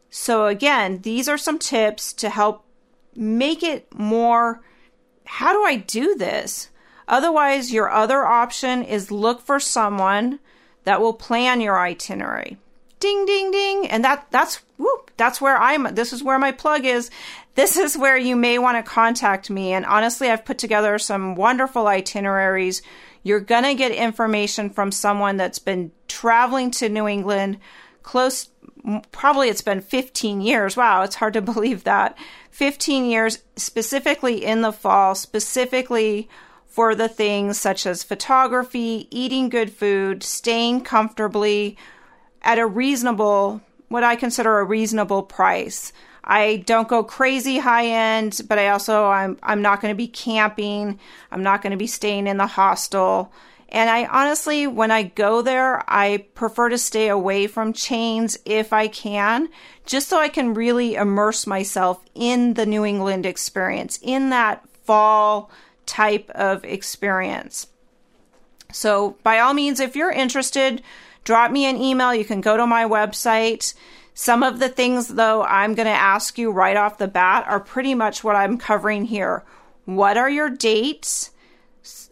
So 0.09 0.45
again, 0.45 1.01
these 1.01 1.27
are 1.27 1.37
some 1.37 1.59
tips 1.59 2.13
to 2.13 2.29
help 2.29 2.65
make 3.15 3.63
it 3.63 3.87
more 3.93 4.61
how 5.25 5.53
do 5.53 5.63
I 5.63 5.77
do 5.77 6.15
this? 6.15 6.69
Otherwise, 7.07 7.71
your 7.71 7.89
other 7.89 8.25
option 8.25 8.83
is 8.83 9.11
look 9.11 9.41
for 9.41 9.59
someone 9.59 10.39
that 10.85 11.01
will 11.01 11.13
plan 11.13 11.61
your 11.61 11.79
itinerary. 11.79 12.57
Ding 12.99 13.25
ding 13.25 13.51
ding. 13.51 13.87
And 13.87 14.03
that 14.03 14.27
that's 14.31 14.61
whoop, 14.77 15.11
that's 15.17 15.41
where 15.41 15.57
I'm 15.57 15.95
this 15.95 16.13
is 16.13 16.23
where 16.23 16.39
my 16.39 16.51
plug 16.51 16.85
is. 16.85 17.11
This 17.55 17.77
is 17.77 17.97
where 17.97 18.17
you 18.17 18.35
may 18.35 18.57
want 18.57 18.83
to 18.83 18.89
contact 18.89 19.49
me 19.49 19.73
and 19.73 19.85
honestly 19.85 20.29
I've 20.29 20.45
put 20.45 20.57
together 20.57 20.97
some 20.97 21.35
wonderful 21.35 21.87
itineraries. 21.87 22.81
You're 23.23 23.39
going 23.39 23.63
to 23.63 23.73
get 23.73 23.91
information 23.91 24.69
from 24.69 24.91
someone 24.91 25.37
that's 25.37 25.59
been 25.59 25.91
traveling 26.07 26.71
to 26.71 26.89
New 26.89 27.07
England 27.07 27.59
close 28.03 28.49
probably 29.11 29.49
it's 29.49 29.61
been 29.61 29.81
15 29.81 30.41
years. 30.41 30.77
Wow, 30.77 31.01
it's 31.01 31.15
hard 31.15 31.33
to 31.33 31.41
believe 31.53 31.83
that. 31.83 32.17
15 32.51 33.05
years 33.05 33.39
specifically 33.55 34.45
in 34.45 34.61
the 34.61 34.71
fall, 34.71 35.15
specifically 35.15 36.29
for 36.75 36.93
the 36.93 37.07
things 37.07 37.57
such 37.57 37.85
as 37.85 38.03
photography, 38.03 39.07
eating 39.09 39.47
good 39.47 39.71
food, 39.71 40.21
staying 40.21 40.81
comfortably 40.81 41.77
at 42.41 42.59
a 42.59 42.67
reasonable, 42.67 43.61
what 43.87 44.03
I 44.03 44.17
consider 44.17 44.59
a 44.59 44.65
reasonable 44.65 45.23
price. 45.23 45.93
I 46.21 46.57
don't 46.65 46.89
go 46.89 47.01
crazy 47.01 47.59
high 47.59 47.85
end, 47.85 48.41
but 48.49 48.59
I 48.59 48.67
also 48.67 49.05
I'm 49.05 49.37
I'm 49.41 49.61
not 49.61 49.79
going 49.79 49.93
to 49.93 49.97
be 49.97 50.09
camping. 50.09 50.99
I'm 51.31 51.43
not 51.43 51.61
going 51.61 51.71
to 51.71 51.77
be 51.77 51.87
staying 51.87 52.27
in 52.27 52.35
the 52.35 52.45
hostel. 52.45 53.31
And 53.69 53.89
I 53.89 54.05
honestly, 54.07 54.67
when 54.67 54.91
I 54.91 55.03
go 55.03 55.41
there, 55.41 55.81
I 55.87 56.25
prefer 56.35 56.67
to 56.67 56.77
stay 56.77 57.07
away 57.07 57.47
from 57.47 57.71
chains 57.71 58.37
if 58.43 58.73
I 58.73 58.89
can, 58.89 59.47
just 59.85 60.09
so 60.09 60.19
I 60.19 60.27
can 60.27 60.53
really 60.53 60.95
immerse 60.95 61.47
myself 61.47 62.03
in 62.15 62.55
the 62.55 62.65
New 62.65 62.83
England 62.83 63.25
experience, 63.25 63.97
in 64.01 64.29
that 64.31 64.67
fall 64.83 65.49
type 65.85 66.29
of 66.31 66.63
experience. 66.65 67.67
So, 68.71 69.17
by 69.23 69.39
all 69.39 69.53
means, 69.53 69.79
if 69.79 69.95
you're 69.95 70.11
interested, 70.11 70.81
drop 71.23 71.51
me 71.51 71.65
an 71.65 71.77
email. 71.77 72.13
You 72.13 72.25
can 72.25 72.41
go 72.41 72.57
to 72.57 72.67
my 72.67 72.83
website. 72.83 73.73
Some 74.13 74.43
of 74.43 74.59
the 74.59 74.69
things, 74.69 75.09
though, 75.09 75.43
I'm 75.43 75.75
going 75.75 75.87
to 75.87 75.91
ask 75.91 76.37
you 76.37 76.51
right 76.51 76.77
off 76.77 76.97
the 76.97 77.07
bat 77.07 77.45
are 77.47 77.59
pretty 77.59 77.93
much 77.95 78.23
what 78.23 78.35
I'm 78.35 78.57
covering 78.57 79.05
here. 79.05 79.43
What 79.85 80.17
are 80.17 80.29
your 80.29 80.49
dates 80.49 81.31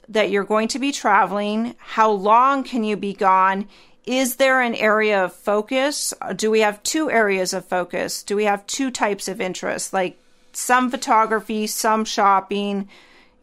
that 0.10 0.30
you're 0.30 0.44
going 0.44 0.68
to 0.70 0.80
be 0.80 0.92
traveling? 0.92 1.75
How 1.80 2.12
long 2.12 2.63
can 2.63 2.84
you 2.84 2.98
be 2.98 3.13
gone? 3.13 3.68
Is 4.06 4.36
there 4.36 4.60
an 4.60 4.75
area 4.75 5.24
of 5.24 5.34
focus? 5.34 6.13
Do 6.36 6.51
we 6.51 6.60
have 6.60 6.84
two 6.84 7.10
areas 7.10 7.53
of 7.53 7.65
focus? 7.65 8.22
Do 8.22 8.36
we 8.36 8.44
have 8.44 8.68
two 8.68 8.92
types 8.92 9.27
of 9.27 9.39
interest, 9.39 9.94
like 9.94 10.20
some 10.51 10.92
photography, 10.92 11.68
some 11.68 12.03
shopping? 12.03 12.89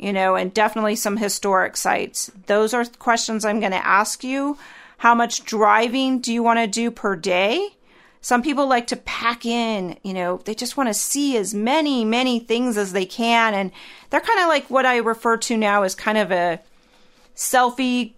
You 0.00 0.12
know, 0.12 0.34
and 0.34 0.52
definitely 0.52 0.96
some 0.96 1.18
historic 1.18 1.76
sites. 1.76 2.30
Those 2.46 2.72
are 2.72 2.84
questions 2.84 3.44
I'm 3.44 3.60
going 3.60 3.72
to 3.72 3.86
ask 3.86 4.24
you. 4.24 4.56
How 4.98 5.14
much 5.14 5.44
driving 5.44 6.20
do 6.20 6.32
you 6.32 6.42
want 6.42 6.58
to 6.58 6.66
do 6.66 6.90
per 6.90 7.16
day? 7.16 7.70
Some 8.22 8.42
people 8.42 8.66
like 8.66 8.86
to 8.88 8.96
pack 8.96 9.46
in, 9.46 9.98
you 10.02 10.12
know, 10.12 10.38
they 10.44 10.54
just 10.54 10.76
want 10.76 10.88
to 10.88 10.94
see 10.94 11.36
as 11.36 11.54
many, 11.54 12.04
many 12.04 12.38
things 12.38 12.76
as 12.76 12.92
they 12.92 13.06
can. 13.06 13.54
And 13.54 13.72
they're 14.10 14.20
kind 14.20 14.40
of 14.40 14.48
like 14.48 14.68
what 14.68 14.84
I 14.84 14.98
refer 14.98 15.36
to 15.38 15.56
now 15.56 15.84
as 15.84 15.94
kind 15.94 16.18
of 16.18 16.30
a 16.30 16.60
selfie, 17.34 18.12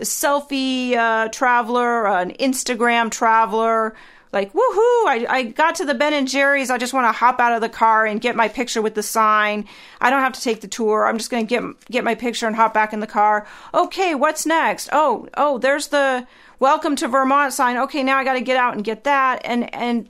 selfie 0.00 0.94
uh, 0.94 1.28
traveler, 1.28 2.08
an 2.08 2.32
Instagram 2.40 3.10
traveler 3.10 3.94
like 4.32 4.52
woohoo 4.52 5.06
I, 5.06 5.26
I 5.28 5.42
got 5.42 5.76
to 5.76 5.84
the 5.84 5.94
ben 5.94 6.12
and 6.12 6.28
jerry's. 6.28 6.70
I 6.70 6.78
just 6.78 6.92
want 6.92 7.06
to 7.06 7.12
hop 7.12 7.40
out 7.40 7.52
of 7.52 7.60
the 7.60 7.68
car 7.68 8.06
and 8.06 8.20
get 8.20 8.36
my 8.36 8.48
picture 8.48 8.80
with 8.80 8.94
the 8.94 9.02
sign. 9.02 9.66
I 10.00 10.10
don't 10.10 10.20
have 10.20 10.32
to 10.34 10.40
take 10.40 10.60
the 10.60 10.68
tour. 10.68 11.06
I'm 11.06 11.18
just 11.18 11.30
going 11.30 11.46
to 11.46 11.48
get 11.48 11.90
get 11.90 12.04
my 12.04 12.14
picture 12.14 12.46
and 12.46 12.54
hop 12.54 12.72
back 12.72 12.92
in 12.92 13.00
the 13.00 13.06
car. 13.06 13.46
Okay 13.74 14.14
what's 14.14 14.46
next? 14.46 14.88
Oh 14.92 15.28
oh 15.36 15.58
there's 15.58 15.88
the 15.88 16.26
welcome 16.58 16.96
to 16.96 17.08
vermont 17.08 17.52
sign. 17.52 17.76
Okay 17.76 18.02
now 18.02 18.18
i 18.18 18.24
got 18.24 18.34
to 18.34 18.40
get 18.40 18.56
out 18.56 18.74
and 18.74 18.84
get 18.84 19.04
that. 19.04 19.40
And 19.44 19.72
and 19.74 20.08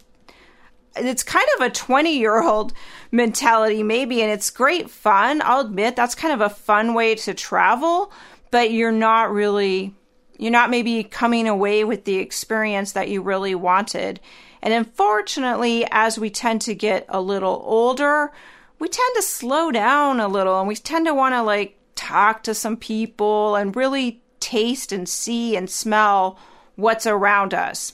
it's 0.96 1.22
kind 1.22 1.46
of 1.56 1.66
a 1.66 1.70
20 1.70 2.18
year 2.18 2.42
old 2.42 2.72
mentality 3.12 3.82
maybe 3.82 4.22
and 4.22 4.30
it's 4.30 4.50
great 4.50 4.90
fun. 4.90 5.40
I'll 5.44 5.60
admit 5.60 5.96
that's 5.96 6.14
kind 6.14 6.34
of 6.34 6.40
a 6.40 6.54
fun 6.54 6.94
way 6.94 7.14
to 7.14 7.32
travel 7.32 8.12
but 8.50 8.72
you're 8.72 8.92
not 8.92 9.32
really 9.32 9.94
you're 10.40 10.50
not 10.50 10.70
maybe 10.70 11.04
coming 11.04 11.46
away 11.46 11.84
with 11.84 12.04
the 12.04 12.16
experience 12.16 12.92
that 12.92 13.08
you 13.08 13.20
really 13.20 13.54
wanted. 13.54 14.18
And 14.62 14.72
unfortunately, 14.72 15.86
as 15.90 16.18
we 16.18 16.30
tend 16.30 16.62
to 16.62 16.74
get 16.74 17.04
a 17.10 17.20
little 17.20 17.62
older, 17.66 18.32
we 18.78 18.88
tend 18.88 19.16
to 19.16 19.22
slow 19.22 19.70
down 19.70 20.18
a 20.18 20.28
little 20.28 20.58
and 20.58 20.66
we 20.66 20.76
tend 20.76 21.06
to 21.06 21.14
want 21.14 21.34
to 21.34 21.42
like 21.42 21.76
talk 21.94 22.42
to 22.44 22.54
some 22.54 22.78
people 22.78 23.54
and 23.54 23.76
really 23.76 24.22
taste 24.40 24.92
and 24.92 25.06
see 25.06 25.56
and 25.56 25.68
smell 25.68 26.38
what's 26.74 27.06
around 27.06 27.52
us. 27.52 27.92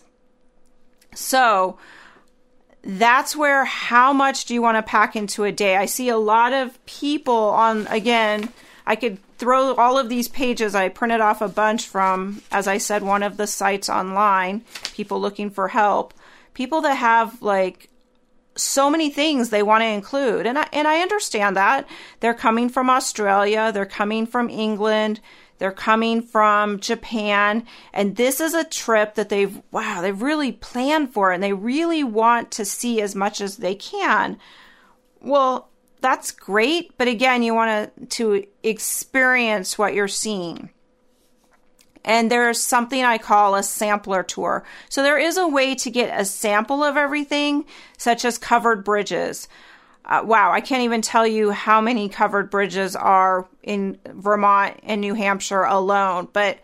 So, 1.14 1.78
that's 2.84 3.34
where 3.34 3.64
how 3.64 4.12
much 4.12 4.44
do 4.44 4.54
you 4.54 4.62
want 4.62 4.76
to 4.76 4.82
pack 4.88 5.16
into 5.16 5.42
a 5.42 5.50
day? 5.50 5.76
I 5.76 5.86
see 5.86 6.08
a 6.08 6.16
lot 6.16 6.52
of 6.52 6.84
people 6.86 7.34
on 7.34 7.88
again, 7.88 8.50
I 8.86 8.94
could 8.94 9.18
throw 9.38 9.74
all 9.74 9.98
of 9.98 10.08
these 10.08 10.28
pages. 10.28 10.74
I 10.74 10.88
printed 10.88 11.20
off 11.20 11.40
a 11.40 11.48
bunch 11.48 11.86
from, 11.86 12.42
as 12.50 12.66
I 12.66 12.78
said, 12.78 13.02
one 13.02 13.22
of 13.22 13.36
the 13.36 13.46
sites 13.46 13.88
online, 13.88 14.62
people 14.94 15.20
looking 15.20 15.50
for 15.50 15.68
help, 15.68 16.14
people 16.54 16.80
that 16.82 16.94
have 16.94 17.42
like 17.42 17.90
so 18.56 18.88
many 18.88 19.10
things 19.10 19.50
they 19.50 19.62
want 19.62 19.82
to 19.82 19.88
include. 19.88 20.46
And 20.46 20.58
I, 20.58 20.66
and 20.72 20.88
I 20.88 21.00
understand 21.00 21.56
that. 21.56 21.86
They're 22.20 22.34
coming 22.34 22.68
from 22.68 22.88
Australia, 22.88 23.70
they're 23.72 23.84
coming 23.84 24.26
from 24.26 24.48
England, 24.48 25.20
they're 25.58 25.72
coming 25.72 26.22
from 26.22 26.80
Japan, 26.80 27.66
and 27.92 28.16
this 28.16 28.40
is 28.40 28.54
a 28.54 28.64
trip 28.64 29.14
that 29.14 29.28
they've 29.28 29.60
wow, 29.70 30.00
they've 30.00 30.20
really 30.22 30.52
planned 30.52 31.12
for 31.12 31.32
and 31.32 31.42
they 31.42 31.52
really 31.52 32.04
want 32.04 32.50
to 32.52 32.64
see 32.64 33.00
as 33.00 33.14
much 33.14 33.40
as 33.40 33.58
they 33.58 33.74
can. 33.74 34.38
Well, 35.20 35.68
that's 36.06 36.30
great, 36.30 36.96
but 36.98 37.08
again, 37.08 37.42
you 37.42 37.52
want 37.52 37.92
to 37.98 38.06
to 38.06 38.46
experience 38.62 39.76
what 39.76 39.92
you're 39.92 40.06
seeing. 40.06 40.70
And 42.04 42.30
there's 42.30 42.62
something 42.62 43.02
I 43.02 43.18
call 43.18 43.56
a 43.56 43.64
sampler 43.64 44.22
tour. 44.22 44.62
So 44.88 45.02
there 45.02 45.18
is 45.18 45.36
a 45.36 45.48
way 45.48 45.74
to 45.74 45.90
get 45.90 46.16
a 46.16 46.24
sample 46.24 46.84
of 46.84 46.96
everything, 46.96 47.64
such 47.98 48.24
as 48.24 48.38
covered 48.38 48.84
bridges. 48.84 49.48
Uh, 50.04 50.22
wow, 50.24 50.52
I 50.52 50.60
can't 50.60 50.84
even 50.84 51.02
tell 51.02 51.26
you 51.26 51.50
how 51.50 51.80
many 51.80 52.08
covered 52.08 52.50
bridges 52.50 52.94
are 52.94 53.48
in 53.64 53.98
Vermont 54.06 54.78
and 54.84 55.00
New 55.00 55.14
Hampshire 55.14 55.64
alone, 55.64 56.28
but 56.32 56.60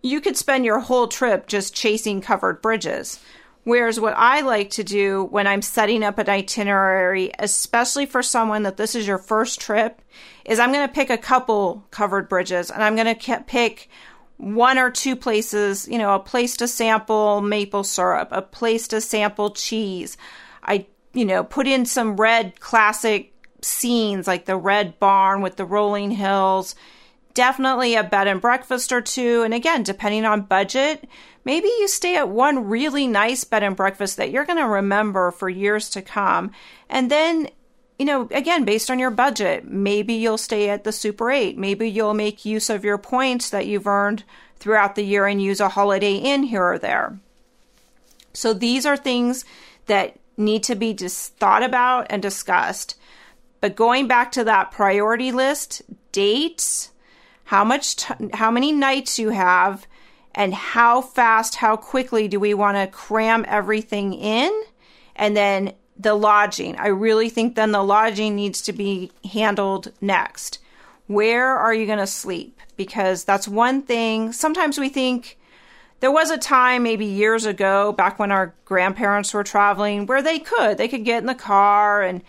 you 0.00 0.20
could 0.20 0.36
spend 0.36 0.64
your 0.64 0.78
whole 0.78 1.08
trip 1.08 1.48
just 1.48 1.74
chasing 1.74 2.20
covered 2.20 2.62
bridges. 2.62 3.18
Whereas 3.66 3.98
what 3.98 4.14
I 4.16 4.42
like 4.42 4.70
to 4.70 4.84
do 4.84 5.24
when 5.24 5.48
I'm 5.48 5.60
setting 5.60 6.04
up 6.04 6.18
an 6.18 6.28
itinerary, 6.28 7.32
especially 7.36 8.06
for 8.06 8.22
someone 8.22 8.62
that 8.62 8.76
this 8.76 8.94
is 8.94 9.08
your 9.08 9.18
first 9.18 9.60
trip, 9.60 10.00
is 10.44 10.60
I'm 10.60 10.72
going 10.72 10.86
to 10.86 10.94
pick 10.94 11.10
a 11.10 11.18
couple 11.18 11.84
covered 11.90 12.28
bridges 12.28 12.70
and 12.70 12.80
I'm 12.80 12.94
going 12.94 13.12
to 13.12 13.40
pick 13.40 13.90
one 14.36 14.78
or 14.78 14.92
two 14.92 15.16
places, 15.16 15.88
you 15.88 15.98
know, 15.98 16.14
a 16.14 16.20
place 16.20 16.56
to 16.58 16.68
sample 16.68 17.40
maple 17.40 17.82
syrup, 17.82 18.28
a 18.30 18.40
place 18.40 18.86
to 18.86 19.00
sample 19.00 19.50
cheese. 19.50 20.16
I, 20.62 20.86
you 21.12 21.24
know, 21.24 21.42
put 21.42 21.66
in 21.66 21.86
some 21.86 22.14
red 22.14 22.60
classic 22.60 23.34
scenes 23.62 24.28
like 24.28 24.44
the 24.44 24.56
red 24.56 25.00
barn 25.00 25.42
with 25.42 25.56
the 25.56 25.64
rolling 25.64 26.12
hills. 26.12 26.76
Definitely 27.36 27.94
a 27.94 28.02
bed 28.02 28.28
and 28.28 28.40
breakfast 28.40 28.92
or 28.92 29.02
two. 29.02 29.42
And 29.42 29.52
again, 29.52 29.82
depending 29.82 30.24
on 30.24 30.40
budget, 30.40 31.06
maybe 31.44 31.68
you 31.68 31.86
stay 31.86 32.16
at 32.16 32.30
one 32.30 32.66
really 32.66 33.06
nice 33.06 33.44
bed 33.44 33.62
and 33.62 33.76
breakfast 33.76 34.16
that 34.16 34.30
you're 34.30 34.46
going 34.46 34.58
to 34.58 34.66
remember 34.66 35.30
for 35.30 35.50
years 35.50 35.90
to 35.90 36.00
come. 36.00 36.50
And 36.88 37.10
then, 37.10 37.50
you 37.98 38.06
know, 38.06 38.26
again, 38.30 38.64
based 38.64 38.90
on 38.90 38.98
your 38.98 39.10
budget, 39.10 39.66
maybe 39.66 40.14
you'll 40.14 40.38
stay 40.38 40.70
at 40.70 40.84
the 40.84 40.92
Super 40.92 41.30
8. 41.30 41.58
Maybe 41.58 41.90
you'll 41.90 42.14
make 42.14 42.46
use 42.46 42.70
of 42.70 42.86
your 42.86 42.96
points 42.96 43.50
that 43.50 43.66
you've 43.66 43.86
earned 43.86 44.24
throughout 44.56 44.94
the 44.94 45.04
year 45.04 45.26
and 45.26 45.42
use 45.42 45.60
a 45.60 45.68
Holiday 45.68 46.14
Inn 46.14 46.44
here 46.44 46.64
or 46.64 46.78
there. 46.78 47.18
So 48.32 48.54
these 48.54 48.86
are 48.86 48.96
things 48.96 49.44
that 49.88 50.18
need 50.38 50.62
to 50.62 50.74
be 50.74 50.94
just 50.94 51.36
thought 51.36 51.62
about 51.62 52.06
and 52.08 52.22
discussed. 52.22 52.96
But 53.60 53.76
going 53.76 54.08
back 54.08 54.32
to 54.32 54.44
that 54.44 54.70
priority 54.70 55.32
list, 55.32 55.82
dates, 56.12 56.92
how 57.46 57.64
much 57.64 57.96
t- 57.96 58.14
how 58.34 58.50
many 58.50 58.70
nights 58.70 59.18
you 59.18 59.30
have, 59.30 59.86
and 60.34 60.52
how 60.52 61.00
fast, 61.00 61.56
how 61.56 61.76
quickly 61.76 62.28
do 62.28 62.38
we 62.38 62.52
want 62.52 62.76
to 62.76 62.86
cram 62.86 63.44
everything 63.48 64.12
in? 64.12 64.52
And 65.16 65.34
then 65.34 65.72
the 65.98 66.14
lodging. 66.14 66.76
I 66.76 66.88
really 66.88 67.30
think 67.30 67.54
then 67.54 67.72
the 67.72 67.82
lodging 67.82 68.36
needs 68.36 68.60
to 68.62 68.74
be 68.74 69.10
handled 69.32 69.92
next. 70.02 70.58
Where 71.06 71.56
are 71.56 71.72
you 71.72 71.86
going 71.86 72.00
to 72.00 72.06
sleep? 72.06 72.60
Because 72.76 73.24
that's 73.24 73.48
one 73.48 73.80
thing. 73.80 74.32
Sometimes 74.32 74.78
we 74.78 74.90
think 74.90 75.38
there 76.00 76.12
was 76.12 76.30
a 76.30 76.36
time 76.36 76.82
maybe 76.82 77.06
years 77.06 77.46
ago, 77.46 77.92
back 77.92 78.18
when 78.18 78.30
our 78.30 78.54
grandparents 78.66 79.32
were 79.32 79.44
traveling, 79.44 80.04
where 80.04 80.20
they 80.20 80.38
could. 80.38 80.76
They 80.76 80.88
could 80.88 81.06
get 81.06 81.20
in 81.22 81.26
the 81.26 81.34
car 81.34 82.02
and, 82.02 82.22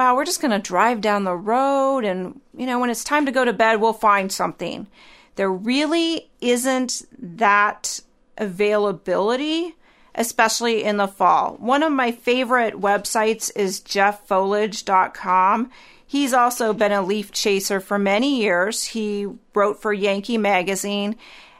wow, 0.00 0.16
we're 0.16 0.24
just 0.24 0.40
going 0.40 0.50
to 0.50 0.58
drive 0.58 1.02
down 1.02 1.24
the 1.24 1.36
road. 1.36 2.06
And, 2.06 2.40
you 2.56 2.64
know, 2.64 2.78
when 2.78 2.88
it's 2.88 3.04
time 3.04 3.26
to 3.26 3.32
go 3.32 3.44
to 3.44 3.52
bed, 3.52 3.82
we'll 3.82 3.92
find 3.92 4.32
something 4.32 4.86
there 5.36 5.52
really 5.52 6.30
isn't 6.40 7.02
that 7.18 8.00
availability, 8.38 9.76
especially 10.14 10.84
in 10.84 10.96
the 10.96 11.06
fall. 11.06 11.56
One 11.60 11.82
of 11.82 11.92
my 11.92 12.12
favorite 12.12 12.80
websites 12.80 13.50
is 13.54 13.82
jefffoliage.com. 13.82 15.70
He's 16.06 16.32
also 16.32 16.72
been 16.72 16.92
a 16.92 17.02
leaf 17.02 17.30
chaser 17.30 17.78
for 17.78 17.98
many 17.98 18.40
years. 18.40 18.84
He 18.84 19.26
wrote 19.52 19.82
for 19.82 19.92
Yankee 19.92 20.38
Magazine, 20.38 21.14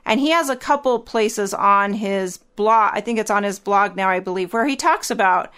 and 0.07 0.19
he 0.19 0.31
has 0.31 0.49
a 0.49 0.57
couple 0.57 0.99
places 1.01 1.53
on 1.53 1.93
his 1.93 2.39
blog. 2.57 2.93
I 2.95 3.03
think 3.03 3.19
it's 3.19 3.31
on 3.31 3.43
his 3.43 3.59
blog 3.59 3.97
now, 3.97 4.09
I 4.09 4.21
believe, 4.21 4.55
where 4.55 4.67
he 4.67 4.77
talks 4.77 5.11
about 5.11 5.53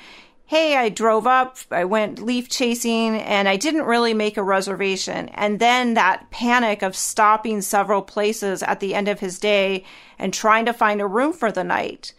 hey, 0.53 0.77
I 0.77 0.91
drove 0.91 1.27
up, 1.27 1.57
I 1.71 1.87
went 1.87 2.23
leaf 2.23 2.47
chasing, 2.51 3.17
and 3.17 3.49
I 3.49 3.57
didn't 3.57 3.87
really 3.87 4.13
make 4.13 4.37
a 4.37 4.43
reservation. 4.43 5.31
And 5.31 5.59
then 5.59 5.95
that 5.95 6.31
panic 6.31 6.83
of 6.83 6.95
stopping 6.95 7.63
several 7.63 8.03
places 8.03 8.63
at 8.63 8.79
the 8.79 8.95
end 8.95 9.09
of 9.09 9.21
his 9.21 9.39
day 9.39 9.83
and 10.19 10.35
trying 10.35 10.67
to 10.67 10.75
find 10.75 11.01
a 11.01 11.07
room 11.07 11.33
for 11.33 11.51
the 11.51 11.65
night. 11.65 12.13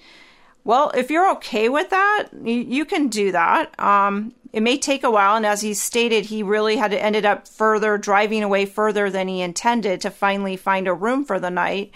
Well, 0.63 0.89
if 0.95 1.11
you're 1.11 1.29
okay 1.33 1.69
with 1.69 1.91
that, 1.91 2.29
you, 2.43 2.55
you 2.55 2.85
can 2.85 3.07
do 3.07 3.31
that. 3.33 3.79
Um, 3.79 4.33
it 4.51 4.63
may 4.63 4.79
take 4.79 5.03
a 5.03 5.11
while, 5.11 5.35
and 5.35 5.45
as 5.45 5.61
he 5.61 5.75
stated, 5.75 6.25
he 6.25 6.41
really 6.41 6.77
had 6.77 6.91
ended 6.91 7.27
up 7.27 7.47
further 7.47 7.99
driving 7.99 8.41
away 8.41 8.65
further 8.65 9.11
than 9.11 9.27
he 9.27 9.43
intended 9.43 10.01
to 10.01 10.09
finally 10.09 10.57
find 10.57 10.87
a 10.87 10.93
room 10.95 11.23
for 11.23 11.39
the 11.39 11.51
night. 11.51 11.91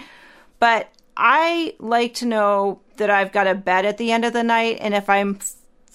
But 0.59 0.91
I 1.17 1.73
like 1.79 2.13
to 2.15 2.27
know 2.27 2.81
that 2.97 3.09
I've 3.09 3.31
got 3.31 3.47
a 3.47 3.55
bed 3.55 3.87
at 3.87 3.97
the 3.97 4.11
end 4.11 4.23
of 4.23 4.33
the 4.33 4.43
night, 4.43 4.77
and 4.81 4.93
if 4.93 5.09
I'm 5.09 5.39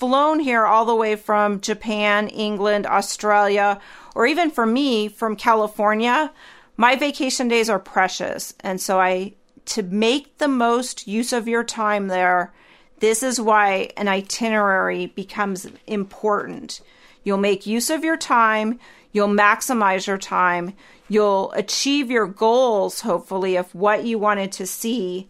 flown 0.03 0.41
here 0.41 0.67
all 0.67 0.85
the 0.85 0.97
way 0.97 1.15
from 1.15 1.61
Japan, 1.61 2.27
England, 2.27 2.89
Australia, 2.89 3.81
or 4.17 4.27
even 4.27 4.51
for 4.51 4.67
me 4.67 5.07
from 5.07 5.37
California, 5.37 6.33
my 6.77 6.97
vacation 6.97 7.47
days 7.47 7.71
are 7.71 7.79
precious. 7.79 8.53
And 8.59 8.81
so 8.81 8.99
I 8.99 9.35
to 9.67 9.85
make 9.85 10.39
the 10.39 10.49
most 10.49 11.07
use 11.07 11.33
of 11.33 11.47
your 11.47 11.63
time 11.63 12.09
there, 12.09 12.53
this 12.99 13.23
is 13.23 13.41
why 13.41 13.91
an 13.97 14.09
itinerary 14.09 15.07
becomes 15.07 15.69
important. 15.87 16.81
You'll 17.23 17.39
make 17.39 17.65
use 17.65 17.89
of 17.89 18.03
your 18.03 18.17
time, 18.17 18.81
you'll 19.13 19.29
maximize 19.29 20.09
your 20.09 20.19
time, 20.19 20.73
you'll 21.09 21.53
achieve 21.53 22.11
your 22.11 22.27
goals, 22.27 23.03
hopefully, 23.03 23.55
of 23.55 23.73
what 23.73 24.05
you 24.05 24.19
wanted 24.19 24.51
to 24.51 24.67
see, 24.67 25.29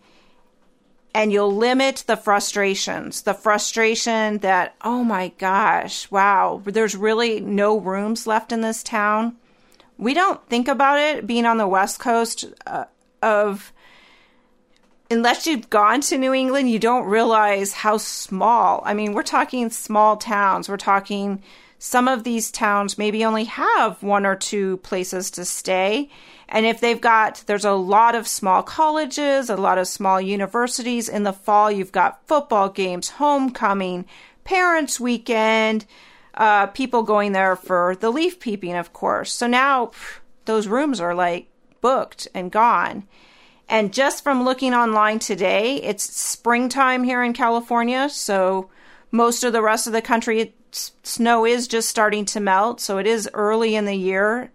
and 1.14 1.32
you'll 1.32 1.54
limit 1.54 2.04
the 2.06 2.16
frustrations. 2.16 3.22
The 3.22 3.34
frustration 3.34 4.38
that, 4.38 4.74
oh 4.82 5.04
my 5.04 5.28
gosh, 5.38 6.10
wow, 6.10 6.62
there's 6.64 6.96
really 6.96 7.40
no 7.40 7.78
rooms 7.78 8.26
left 8.26 8.52
in 8.52 8.60
this 8.60 8.82
town. 8.82 9.36
We 9.98 10.14
don't 10.14 10.44
think 10.48 10.68
about 10.68 10.98
it 10.98 11.26
being 11.26 11.44
on 11.44 11.58
the 11.58 11.68
West 11.68 11.98
Coast 12.00 12.46
uh, 12.66 12.84
of 13.22 13.72
unless 15.10 15.46
you've 15.46 15.68
gone 15.68 16.00
to 16.00 16.16
New 16.16 16.32
England, 16.32 16.70
you 16.70 16.78
don't 16.78 17.04
realize 17.04 17.72
how 17.72 17.98
small. 17.98 18.82
I 18.84 18.94
mean, 18.94 19.12
we're 19.12 19.22
talking 19.22 19.68
small 19.70 20.16
towns. 20.16 20.68
We're 20.68 20.78
talking 20.78 21.42
some 21.84 22.06
of 22.06 22.22
these 22.22 22.52
towns 22.52 22.96
maybe 22.96 23.24
only 23.24 23.42
have 23.42 24.04
one 24.04 24.24
or 24.24 24.36
two 24.36 24.76
places 24.78 25.32
to 25.32 25.44
stay. 25.44 26.08
And 26.48 26.64
if 26.64 26.80
they've 26.80 27.00
got, 27.00 27.42
there's 27.46 27.64
a 27.64 27.72
lot 27.72 28.14
of 28.14 28.28
small 28.28 28.62
colleges, 28.62 29.50
a 29.50 29.56
lot 29.56 29.78
of 29.78 29.88
small 29.88 30.20
universities. 30.20 31.08
In 31.08 31.24
the 31.24 31.32
fall, 31.32 31.72
you've 31.72 31.90
got 31.90 32.24
football 32.28 32.68
games, 32.68 33.08
homecoming, 33.08 34.04
parents' 34.44 35.00
weekend, 35.00 35.84
uh, 36.34 36.68
people 36.68 37.02
going 37.02 37.32
there 37.32 37.56
for 37.56 37.96
the 37.96 38.12
leaf 38.12 38.38
peeping, 38.38 38.76
of 38.76 38.92
course. 38.92 39.32
So 39.32 39.48
now 39.48 39.90
those 40.44 40.68
rooms 40.68 41.00
are 41.00 41.16
like 41.16 41.48
booked 41.80 42.28
and 42.32 42.52
gone. 42.52 43.08
And 43.68 43.92
just 43.92 44.22
from 44.22 44.44
looking 44.44 44.72
online 44.72 45.18
today, 45.18 45.82
it's 45.82 46.04
springtime 46.04 47.02
here 47.02 47.24
in 47.24 47.32
California. 47.32 48.08
So 48.08 48.70
most 49.10 49.42
of 49.42 49.52
the 49.52 49.62
rest 49.62 49.88
of 49.88 49.92
the 49.92 50.00
country, 50.00 50.54
snow 50.72 51.44
is 51.44 51.68
just 51.68 51.88
starting 51.88 52.24
to 52.26 52.40
melt. 52.40 52.80
So 52.80 52.98
it 52.98 53.06
is 53.06 53.28
early 53.34 53.74
in 53.74 53.84
the 53.84 53.94
year. 53.94 54.50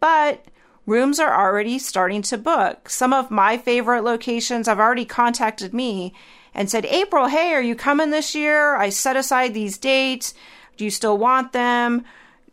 But 0.00 0.44
rooms 0.86 1.20
are 1.20 1.34
already 1.34 1.78
starting 1.78 2.22
to 2.22 2.38
book. 2.38 2.88
Some 2.88 3.12
of 3.12 3.30
my 3.30 3.56
favorite 3.56 4.02
locations 4.02 4.66
have 4.66 4.80
already 4.80 5.04
contacted 5.04 5.72
me 5.72 6.12
and 6.54 6.70
said, 6.70 6.84
April, 6.86 7.28
hey, 7.28 7.52
are 7.54 7.62
you 7.62 7.74
coming 7.74 8.10
this 8.10 8.34
year? 8.34 8.76
I 8.76 8.90
set 8.90 9.16
aside 9.16 9.54
these 9.54 9.78
dates. 9.78 10.34
Do 10.76 10.84
you 10.84 10.90
still 10.90 11.18
want 11.18 11.52
them? 11.52 12.04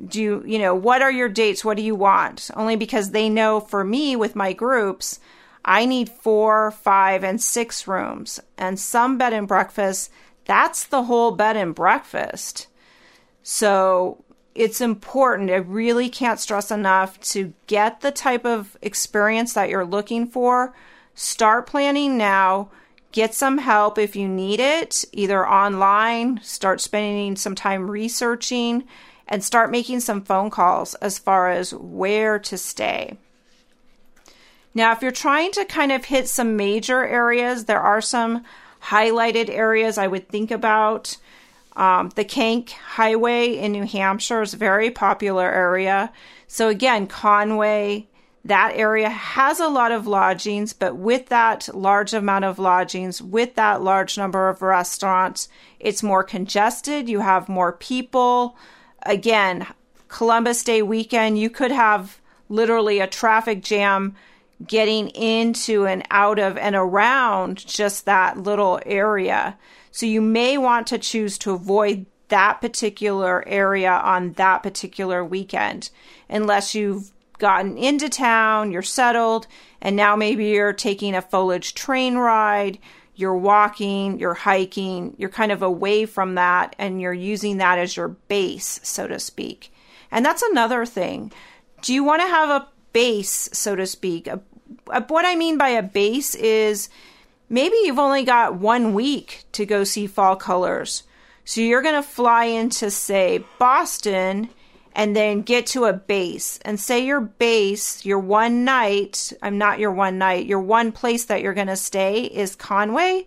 Do 0.06 0.22
you, 0.22 0.44
you 0.46 0.60
know, 0.60 0.76
what 0.76 1.02
are 1.02 1.12
your 1.12 1.28
dates? 1.28 1.66
What 1.66 1.76
do 1.76 1.84
you 1.84 1.96
want? 1.96 2.50
Only 2.56 2.76
because 2.76 3.12
they 3.12 3.30
know 3.30 3.60
for 3.60 3.84
me 3.84 4.16
with 4.16 4.36
my 4.36 4.54
groups, 4.54 5.20
I 5.66 5.86
need 5.86 6.10
four, 6.10 6.72
five, 6.72 7.24
and 7.24 7.42
six 7.42 7.88
rooms. 7.88 8.40
And 8.58 8.80
some 8.80 9.18
bed 9.18 9.34
and 9.34 9.48
breakfast, 9.48 10.12
that's 10.46 10.86
the 10.86 11.04
whole 11.04 11.32
bed 11.32 11.58
and 11.58 11.76
breakfast. 11.76 12.68
So 13.52 14.24
it's 14.54 14.80
important. 14.80 15.50
I 15.50 15.56
really 15.56 16.08
can't 16.08 16.40
stress 16.40 16.70
enough 16.70 17.20
to 17.32 17.52
get 17.66 18.02
the 18.02 18.12
type 18.12 18.46
of 18.46 18.78
experience 18.84 19.54
that 19.54 19.70
you're 19.70 19.88
looking 19.88 20.28
for. 20.28 20.76
Start 21.16 21.66
planning 21.66 22.16
now. 22.16 22.70
Get 23.12 23.34
some 23.34 23.58
help 23.58 23.98
if 23.98 24.16
you 24.16 24.28
need 24.28 24.60
it, 24.60 25.04
either 25.14 25.50
online, 25.50 26.40
start 26.44 26.80
spending 26.80 27.36
some 27.36 27.56
time 27.56 27.90
researching, 27.90 28.84
and 29.28 29.44
start 29.44 29.72
making 29.72 30.02
some 30.02 30.22
phone 30.22 30.52
calls 30.52 30.94
as 30.96 31.18
far 31.18 31.50
as 31.50 31.74
where 31.74 32.38
to 32.38 32.56
stay. 32.56 33.18
Now, 34.76 34.92
if 34.92 35.02
you're 35.02 35.10
trying 35.10 35.54
to 35.54 35.66
kind 35.66 35.92
of 35.92 36.06
hit 36.06 36.28
some 36.28 36.56
major 36.56 37.04
areas, 37.04 37.66
there 37.66 37.82
are 37.82 38.00
some 38.00 38.44
highlighted 38.84 39.50
areas 39.50 39.98
I 39.98 40.06
would 40.06 40.30
think 40.30 40.52
about. 40.52 41.18
Um, 41.80 42.10
the 42.15 42.26
Kanc 42.26 42.72
Highway 42.72 43.54
in 43.54 43.72
New 43.72 43.86
Hampshire 43.86 44.42
is 44.42 44.54
a 44.54 44.58
very 44.58 44.92
popular 44.92 45.50
area. 45.50 46.12
So, 46.46 46.68
again, 46.68 47.08
Conway, 47.08 48.10
that 48.44 48.74
area 48.76 49.10
has 49.10 49.62
a 49.62 49.70
lot 49.70 49.94
of 49.94 50.06
lodgings, 50.06 50.74
but 50.74 50.98
with 50.98 51.28
that 51.28 51.74
large 51.74 52.13
amount 52.13 52.44
of 52.44 52.60
lodgings, 52.60 53.22
with 53.22 53.56
that 53.56 53.82
large 53.82 54.18
number 54.18 54.50
of 54.50 54.62
restaurants, 54.62 55.48
it's 55.80 56.04
more 56.04 56.22
congested. 56.22 57.08
You 57.08 57.22
have 57.22 57.48
more 57.48 57.72
people. 57.72 58.58
Again, 59.04 59.65
Columbus 60.10 60.65
Day 60.65 60.82
weekend, 60.82 61.39
you 61.39 61.50
could 61.50 61.72
have 61.72 62.20
literally 62.50 63.00
a 63.00 63.08
traffic 63.08 63.63
jam 63.63 64.18
getting 64.68 65.08
into 65.12 65.86
and 65.86 66.06
out 66.12 66.39
of 66.39 66.58
and 66.58 66.76
around 66.76 67.65
just 67.65 68.04
that 68.04 68.38
little 68.38 68.82
area. 68.86 69.58
So 69.91 70.06
you 70.06 70.21
may 70.21 70.58
want 70.58 70.88
to 70.88 70.97
choose 70.97 71.38
to 71.39 71.52
avoid 71.52 72.06
that 72.30 72.62
particular 72.62 73.43
area 73.47 73.91
on 73.91 74.34
that 74.34 74.63
particular 74.63 75.25
weekend 75.25 75.89
unless 76.30 76.75
you've 76.75 77.12
gotten 77.39 77.78
into 77.78 78.10
town, 78.10 78.71
you're 78.71 78.82
settled, 78.82 79.47
and 79.82 79.95
now 79.95 80.15
maybe 80.15 80.45
you're 80.47 80.73
taking 80.73 81.15
a 81.15 81.21
foliage 81.21 81.73
train 81.73 82.15
ride, 82.15 82.78
you're 83.15 83.36
walking, 83.36 84.19
you're 84.19 84.34
hiking, 84.34 85.15
you're 85.17 85.30
kind 85.30 85.52
of 85.52 85.62
away 85.62 86.06
from 86.06 86.36
that 86.36 86.75
and 86.78 87.02
you're 87.02 87.13
using 87.13 87.58
that 87.58 87.80
as 87.80 87.97
your 87.97 88.10
base, 88.10 88.80
so 88.84 89.08
to 89.08 89.19
speak. 89.19 89.73
And 90.12 90.25
that's 90.25 90.41
another 90.41 90.86
thing. 90.86 91.32
Do 91.82 91.93
you 91.93 92.04
want 92.04 92.21
to 92.21 92.28
have 92.28 92.49
a 92.49 92.67
base, 92.93 93.49
so 93.54 93.75
to 93.75 93.86
speak, 93.88 94.28
a 94.28 94.41
what 95.08 95.25
I 95.25 95.36
mean 95.36 95.58
by 95.58 95.69
a 95.69 95.84
base 95.84 96.36
is 96.36 96.89
maybe 97.50 97.76
you've 97.84 98.00
only 98.00 98.24
got 98.24 98.56
one 98.56 98.94
week 98.94 99.44
to 99.54 99.66
go 99.66 99.84
see 99.84 100.08
fall 100.08 100.36
colors. 100.36 101.04
So 101.46 101.62
you're 101.62 101.82
going 101.82 101.96
to 101.96 102.08
fly 102.08 102.46
into, 102.46 102.92
say, 102.92 103.44
Boston 103.58 104.50
and 104.94 105.16
then 105.16 105.42
get 105.42 105.66
to 105.68 105.86
a 105.86 105.94
base. 105.94 106.60
And 106.64 106.80
say 106.80 107.06
your 107.06 107.22
base, 107.22 108.06
your 108.06 108.20
one 108.20 108.66
night, 108.66 109.34
I'm 109.42 109.58
not 109.58 109.80
your 109.80 109.92
one 109.92 110.18
night, 110.18 110.46
your 110.46 110.60
one 110.60 110.92
place 110.92 111.26
that 111.26 111.42
you're 111.42 111.54
going 111.54 111.68
to 111.68 111.76
stay 111.76 112.24
is 112.24 112.56
Conway. 112.56 113.26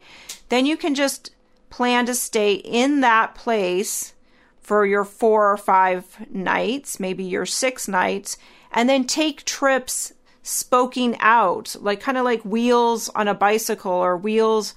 Then 0.48 0.66
you 0.66 0.76
can 0.76 0.94
just 0.94 1.30
plan 1.70 2.06
to 2.06 2.14
stay 2.14 2.54
in 2.54 3.00
that 3.00 3.34
place 3.34 4.12
for 4.60 4.86
your 4.86 5.04
four 5.04 5.50
or 5.50 5.56
five 5.56 6.04
nights, 6.30 7.00
maybe 7.00 7.24
your 7.24 7.46
six 7.46 7.88
nights, 7.88 8.36
and 8.70 8.88
then 8.88 9.04
take 9.04 9.44
trips 9.44 10.12
spoking 10.42 11.16
out, 11.20 11.76
like 11.80 12.00
kind 12.00 12.18
of 12.18 12.24
like 12.24 12.44
wheels 12.44 13.08
on 13.10 13.28
a 13.28 13.34
bicycle 13.34 13.92
or 13.92 14.16
wheels 14.16 14.74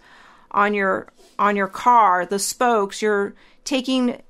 on 0.51 0.73
your 0.73 1.07
on 1.37 1.55
your 1.55 1.67
car, 1.67 2.25
the 2.25 2.39
spokes, 2.39 3.01
you're 3.01 3.33
taking 3.65 4.21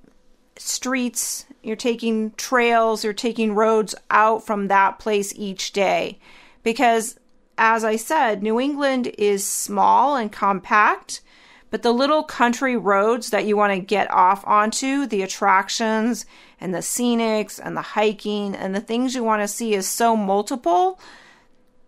streets, 0.58 1.45
you're 1.62 1.76
taking 1.76 2.32
trails, 2.32 3.04
you're 3.04 3.13
taking 3.13 3.54
roads 3.54 3.93
out 4.10 4.45
from 4.45 4.67
that 4.67 4.98
place 4.98 5.34
each 5.36 5.71
day. 5.71 6.17
Because 6.63 7.19
as 7.58 7.84
I 7.84 7.95
said, 7.95 8.41
New 8.41 8.60
England 8.60 9.12
is 9.17 9.45
small 9.45 10.15
and 10.15 10.32
compact, 10.32 11.21
but 11.69 11.84
the 11.84 11.93
little 11.93 12.24
country 12.24 12.76
roads 12.76 13.30
that 13.30 13.45
you 13.45 13.56
want 13.56 13.74
to 13.74 13.80
get 13.80 14.10
off 14.12 14.45
onto, 14.48 15.06
the 15.06 15.21
attractions 15.21 16.26
and 16.60 16.74
the 16.74 16.80
scenics 16.80 17.60
and 17.63 17.76
the 17.78 17.82
hiking 17.82 18.56
and 18.56 18.74
the 18.74 18.82
things 18.82 19.13
you 19.13 19.24
want 19.24 19.41
to 19.41 19.48
see 19.48 19.74
is 19.74 19.88
so 19.88 20.15
multiple 20.15 21.00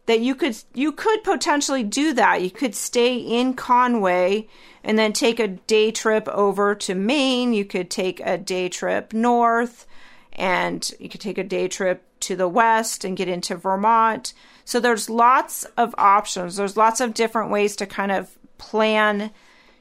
that 0.07 0.21
you 0.21 0.33
could 0.35 0.57
you 0.73 0.91
could 0.91 1.23
potentially 1.23 1.83
do 1.83 2.13
that. 2.13 2.41
You 2.41 2.49
could 2.49 2.73
stay 2.73 3.17
in 3.17 3.53
Conway 3.53 4.47
and 4.83 4.97
then 4.97 5.13
take 5.13 5.39
a 5.39 5.47
day 5.47 5.91
trip 5.91 6.27
over 6.29 6.73
to 6.75 6.95
Maine. 6.95 7.53
You 7.53 7.65
could 7.65 7.91
take 7.91 8.19
a 8.21 8.37
day 8.37 8.69
trip 8.69 9.13
north 9.13 9.85
and 10.33 10.89
you 10.99 11.09
could 11.09 11.21
take 11.21 11.37
a 11.37 11.43
day 11.43 11.67
trip 11.67 12.03
to 12.21 12.35
the 12.35 12.47
west 12.47 13.03
and 13.03 13.17
get 13.17 13.27
into 13.27 13.55
Vermont. 13.55 14.33
So 14.65 14.79
there's 14.79 15.09
lots 15.09 15.65
of 15.77 15.93
options. 15.97 16.55
There's 16.55 16.77
lots 16.77 16.99
of 17.01 17.13
different 17.13 17.51
ways 17.51 17.75
to 17.75 17.85
kind 17.85 18.11
of 18.11 18.37
plan 18.57 19.31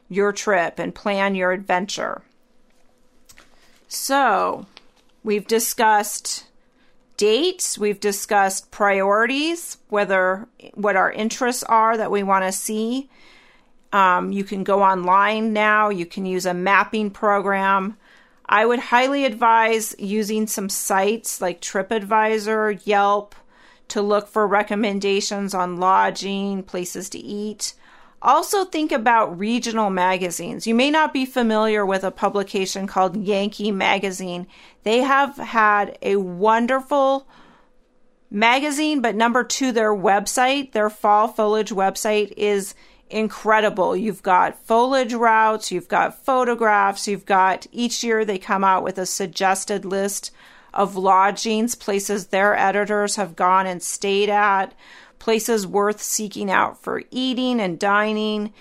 your 0.09 0.33
trip 0.33 0.79
and 0.79 0.95
plan 0.95 1.35
your 1.35 1.53
adventure. 1.53 2.23
So, 3.89 4.67
we've 5.23 5.47
discussed 5.47 6.45
dates. 7.17 7.79
We've 7.79 8.01
discussed 8.01 8.71
priorities, 8.71 9.79
whether 9.89 10.49
what 10.75 10.97
our 10.97 11.11
interests 11.11 11.63
are 11.65 11.97
that 11.97 12.11
we 12.11 12.23
want 12.23 12.45
to 12.45 12.53
see. 12.53 13.09
Um, 13.93 14.33
you 14.33 14.45
can 14.45 14.65
go 14.65 14.83
online 14.83 15.53
now. 15.53 15.89
You 15.89 16.07
can 16.07 16.27
use 16.27 16.47
a 16.47 16.55
mapping 16.55 17.11
program. 17.11 17.97
I 18.49 18.65
would 18.67 18.79
highly 18.79 19.25
advise 19.25 19.95
using 19.99 20.47
some 20.47 20.69
sites 20.69 21.41
like 21.41 21.61
TripAdvisor, 21.61 22.87
Yelp 22.87 23.35
to 23.89 24.03
look 24.03 24.29
for 24.29 24.47
recommendations 24.47 25.55
on 25.55 25.77
lodging, 25.77 26.63
places 26.63 27.09
to 27.11 27.19
eat. 27.19 27.75
Also, 28.23 28.65
think 28.65 28.93
about 28.93 29.39
regional 29.39 29.91
magazines. 29.91 30.67
You 30.67 30.75
may 30.75 30.91
not 30.91 31.13
be 31.13 31.27
familiar 31.27 31.85
with 31.85 32.03
a 32.03 32.11
publication 32.11 32.87
called 32.87 33.17
Yankee 33.17 33.71
Magazine. 33.71 34.47
They 34.85 34.99
have 34.99 35.37
had 35.37 35.99
a 36.03 36.17
wonderful 36.17 37.29
magazine, 38.31 39.01
but 39.01 39.15
number 39.15 39.45
two, 39.45 39.71
their 39.71 39.95
website, 39.95 40.73
their 40.73 40.91
fall 40.91 41.29
foliage 41.29 41.71
website 41.71 42.33
is 42.37 42.75
incredible. 43.11 43.97
You've 43.97 44.23
got 44.23 44.65
foliage 44.65 45.15
routes, 45.15 45.71
you've 45.71 45.89
got 45.89 46.25
photographs, 46.25 47.07
you've 47.07 47.27
got 47.27 47.67
each 47.71 48.03
year 48.03 48.25
they 48.25 48.39
come 48.39 48.65
out 48.65 48.83
with 48.83 48.99
a 48.99 49.07
suggested 49.07 49.85
list 49.85 50.33
of 50.75 50.97
lodgings, 50.97 51.75
places 51.75 52.27
their 52.27 52.57
editors 52.57 53.17
have 53.17 53.37
gone 53.37 53.67
and 53.67 53.83
stayed 53.83 54.29
at 54.29 54.75
places 55.19 55.67
worth 55.67 56.01
seeking 56.01 56.51
out 56.51 56.83
for 56.83 57.03
eating 57.11 57.61
and 57.61 57.79
dining, 57.79 58.53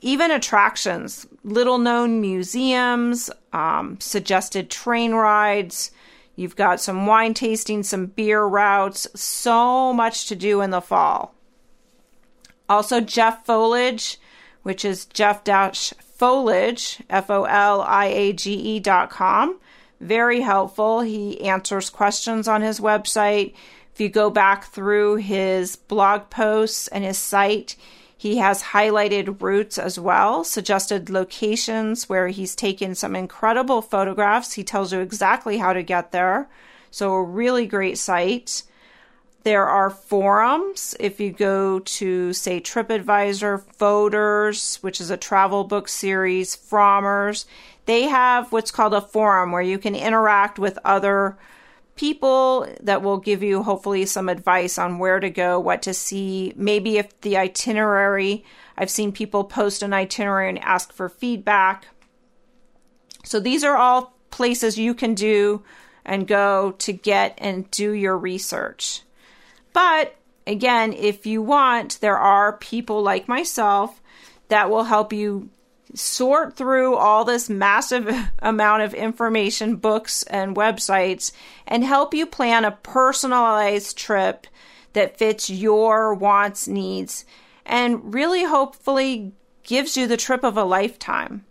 even 0.00 0.30
attractions, 0.30 1.26
little 1.42 1.78
known 1.78 2.20
museums, 2.20 3.30
um, 3.52 3.98
suggested 4.00 4.70
train 4.70 5.12
rides. 5.12 5.90
You've 6.36 6.56
got 6.56 6.80
some 6.80 7.06
wine 7.06 7.32
tasting, 7.32 7.82
some 7.82 8.06
beer 8.06 8.42
routes, 8.42 9.06
so 9.14 9.92
much 9.92 10.26
to 10.28 10.36
do 10.36 10.60
in 10.60 10.70
the 10.70 10.80
fall. 10.80 11.34
Also, 12.68 13.00
Jeff 13.00 13.44
Foliage, 13.46 14.18
which 14.62 14.84
is 14.84 15.04
Jeff 15.06 15.44
Foliage, 15.44 17.02
F 17.10 17.30
O 17.30 17.44
L 17.44 17.82
I 17.82 18.06
A 18.06 18.32
G 18.32 18.54
E 18.54 18.80
dot 18.80 19.10
com. 19.10 19.58
Very 20.00 20.40
helpful. 20.40 21.00
He 21.00 21.40
answers 21.40 21.88
questions 21.88 22.48
on 22.48 22.62
his 22.62 22.80
website. 22.80 23.54
If 23.94 24.00
you 24.00 24.08
go 24.08 24.28
back 24.28 24.64
through 24.64 25.16
his 25.16 25.76
blog 25.76 26.28
posts 26.28 26.88
and 26.88 27.04
his 27.04 27.16
site, 27.16 27.76
he 28.16 28.38
has 28.38 28.60
highlighted 28.62 29.40
routes 29.40 29.78
as 29.78 30.00
well, 30.00 30.42
suggested 30.42 31.10
locations 31.10 32.08
where 32.08 32.26
he's 32.26 32.56
taken 32.56 32.96
some 32.96 33.14
incredible 33.14 33.82
photographs. 33.82 34.54
He 34.54 34.64
tells 34.64 34.92
you 34.92 34.98
exactly 34.98 35.58
how 35.58 35.72
to 35.72 35.84
get 35.84 36.10
there. 36.10 36.48
So, 36.90 37.12
a 37.12 37.22
really 37.22 37.66
great 37.66 37.96
site. 37.96 38.64
There 39.44 39.66
are 39.66 39.90
forums. 39.90 40.96
If 40.98 41.20
you 41.20 41.30
go 41.30 41.78
to, 41.78 42.32
say, 42.32 42.60
TripAdvisor, 42.60 43.62
Fodor's, 43.78 44.76
which 44.76 45.00
is 45.00 45.10
a 45.10 45.16
travel 45.16 45.62
book 45.62 45.86
series, 45.86 46.56
Frommer's, 46.56 47.46
they 47.86 48.04
have 48.04 48.50
what's 48.50 48.72
called 48.72 48.94
a 48.94 49.00
forum 49.00 49.52
where 49.52 49.62
you 49.62 49.78
can 49.78 49.94
interact 49.94 50.58
with 50.58 50.80
other 50.84 51.36
people 51.96 52.66
that 52.80 53.02
will 53.02 53.18
give 53.18 53.42
you 53.42 53.62
hopefully 53.62 54.06
some 54.06 54.28
advice 54.28 54.78
on 54.78 54.98
where 54.98 55.20
to 55.20 55.30
go, 55.30 55.60
what 55.60 55.82
to 55.82 55.94
see. 55.94 56.52
Maybe 56.56 56.98
if 56.98 57.20
the 57.20 57.36
itinerary, 57.36 58.44
I've 58.76 58.90
seen 58.90 59.12
people 59.12 59.44
post 59.44 59.82
an 59.82 59.92
itinerary 59.92 60.48
and 60.48 60.58
ask 60.58 60.92
for 60.92 61.08
feedback. 61.08 61.86
So 63.24 63.38
these 63.40 63.64
are 63.64 63.76
all 63.76 64.14
places 64.30 64.78
you 64.78 64.94
can 64.94 65.14
do 65.14 65.62
and 66.04 66.26
go 66.26 66.72
to 66.72 66.92
get 66.92 67.38
and 67.38 67.70
do 67.70 67.92
your 67.92 68.18
research. 68.18 69.02
But 69.72 70.16
again, 70.46 70.92
if 70.92 71.26
you 71.26 71.42
want, 71.42 72.00
there 72.00 72.18
are 72.18 72.58
people 72.58 73.02
like 73.02 73.28
myself 73.28 74.02
that 74.48 74.68
will 74.68 74.84
help 74.84 75.12
you 75.12 75.48
sort 75.94 76.56
through 76.56 76.96
all 76.96 77.24
this 77.24 77.48
massive 77.48 78.12
amount 78.40 78.82
of 78.82 78.94
information, 78.94 79.76
books, 79.76 80.22
and 80.24 80.56
websites, 80.56 81.32
and 81.66 81.84
help 81.84 82.12
you 82.12 82.26
plan 82.26 82.64
a 82.64 82.72
personalized 82.72 83.96
trip 83.96 84.46
that 84.92 85.16
fits 85.16 85.50
your 85.50 86.14
wants, 86.14 86.68
needs, 86.68 87.24
and 87.64 88.14
really 88.14 88.44
hopefully 88.44 89.32
gives 89.62 89.96
you 89.96 90.06
the 90.06 90.16
trip 90.16 90.44
of 90.44 90.56
a 90.56 90.64
lifetime. 90.64 91.44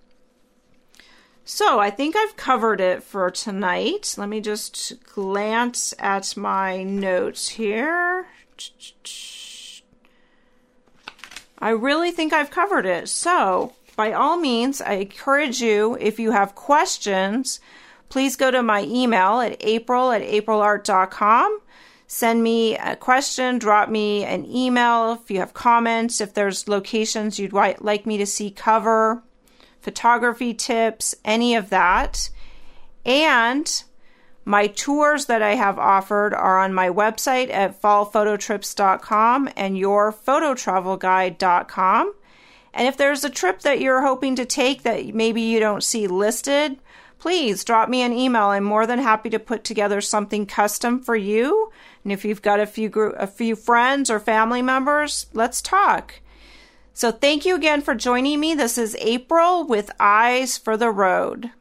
So 1.46 1.80
I 1.80 1.90
think 1.90 2.16
I've 2.16 2.38
covered 2.38 2.80
it 2.80 3.04
for 3.04 3.30
tonight. 3.30 4.16
Let 4.18 4.30
me 4.30 4.40
just 4.40 5.04
glance 5.14 5.94
at 6.00 6.38
my 6.38 6.84
notes 6.84 7.50
here. 7.50 8.28
I 11.60 11.70
really 11.70 12.12
think 12.12 12.32
I've 12.32 12.52
covered 12.52 12.86
it. 12.86 13.10
So, 13.10 13.74
by 13.96 14.14
all 14.14 14.38
means, 14.38 14.82
I 14.82 14.94
encourage 14.94 15.62
you, 15.62 15.98
if 16.00 16.20
you 16.20 16.32
have 16.32 16.56
questions, 16.56 17.60
please 18.10 18.36
go 18.36 18.52
to 18.52 18.64
my 18.64 18.84
email 18.84 19.42
at 19.42 19.58
april 19.60 20.12
at 20.12 20.22
aprilart.com. 20.22 21.60
Send 22.08 22.44
me 22.44 22.78
a 22.78 22.96
question, 22.96 23.58
drop 23.58 23.90
me 23.90 24.24
an 24.24 24.46
email 24.46 25.14
if 25.14 25.32
you 25.32 25.40
have 25.40 25.54
comments, 25.54 26.22
if 26.22 26.34
there's 26.34 26.68
locations 26.68 27.40
you'd 27.40 27.54
like 27.54 28.06
me 28.06 28.18
to 28.18 28.26
see 28.26 28.52
cover 28.52 29.24
photography 29.82 30.54
tips, 30.54 31.16
any 31.26 31.56
of 31.56 31.70
that. 31.70 32.30
And 33.06 33.84
my 34.46 34.68
tours 34.68 35.26
that 35.26 35.42
I 35.42 35.56
have 35.56 35.80
offered 35.80 36.34
are 36.34 36.60
on 36.60 36.74
my 36.74 36.90
website 36.90 37.50
at 37.50 37.82
fallphototrips.com 37.82 39.50
and 39.56 39.76
yourphototravelguide.com. 39.76 42.14
And 42.74 42.88
if 42.88 42.98
there's 42.98 43.24
a 43.24 43.30
trip 43.30 43.62
that 43.62 43.80
you're 43.80 44.02
hoping 44.02 44.36
to 44.36 44.46
take 44.46 44.84
that 44.84 45.14
maybe 45.14 45.42
you 45.42 45.60
don't 45.60 45.84
see 45.84 46.08
listed, 46.08 46.78
please 47.20 47.64
drop 47.64 47.88
me 47.88 48.02
an 48.02 48.14
email. 48.14 48.46
I'm 48.46 48.64
more 48.64 48.88
than 48.88 49.00
happy 49.00 49.30
to 49.30 49.40
put 49.40 49.64
together 49.64 50.02
something 50.02 50.46
custom 50.46 51.00
for 51.00 51.16
you. 51.16 51.72
And 52.04 52.12
if 52.12 52.26
you've 52.26 52.42
got 52.42 52.60
a 52.60 52.66
few 52.66 52.90
group, 52.90 53.16
a 53.18 53.28
few 53.28 53.56
friends 53.56 54.10
or 54.10 54.20
family 54.20 54.62
members, 54.62 55.28
let's 55.34 55.62
talk. 55.62 56.16
So 56.94 57.12
thank 57.12 57.46
you 57.46 57.56
again 57.56 57.82
for 57.82 57.96
joining 57.96 58.40
me. 58.40 58.56
This 58.56 58.78
is 58.78 58.98
April 59.00 59.66
with 59.66 59.92
Eyes 60.00 60.58
for 60.58 60.76
the 60.76 60.92
Road. 60.92 61.52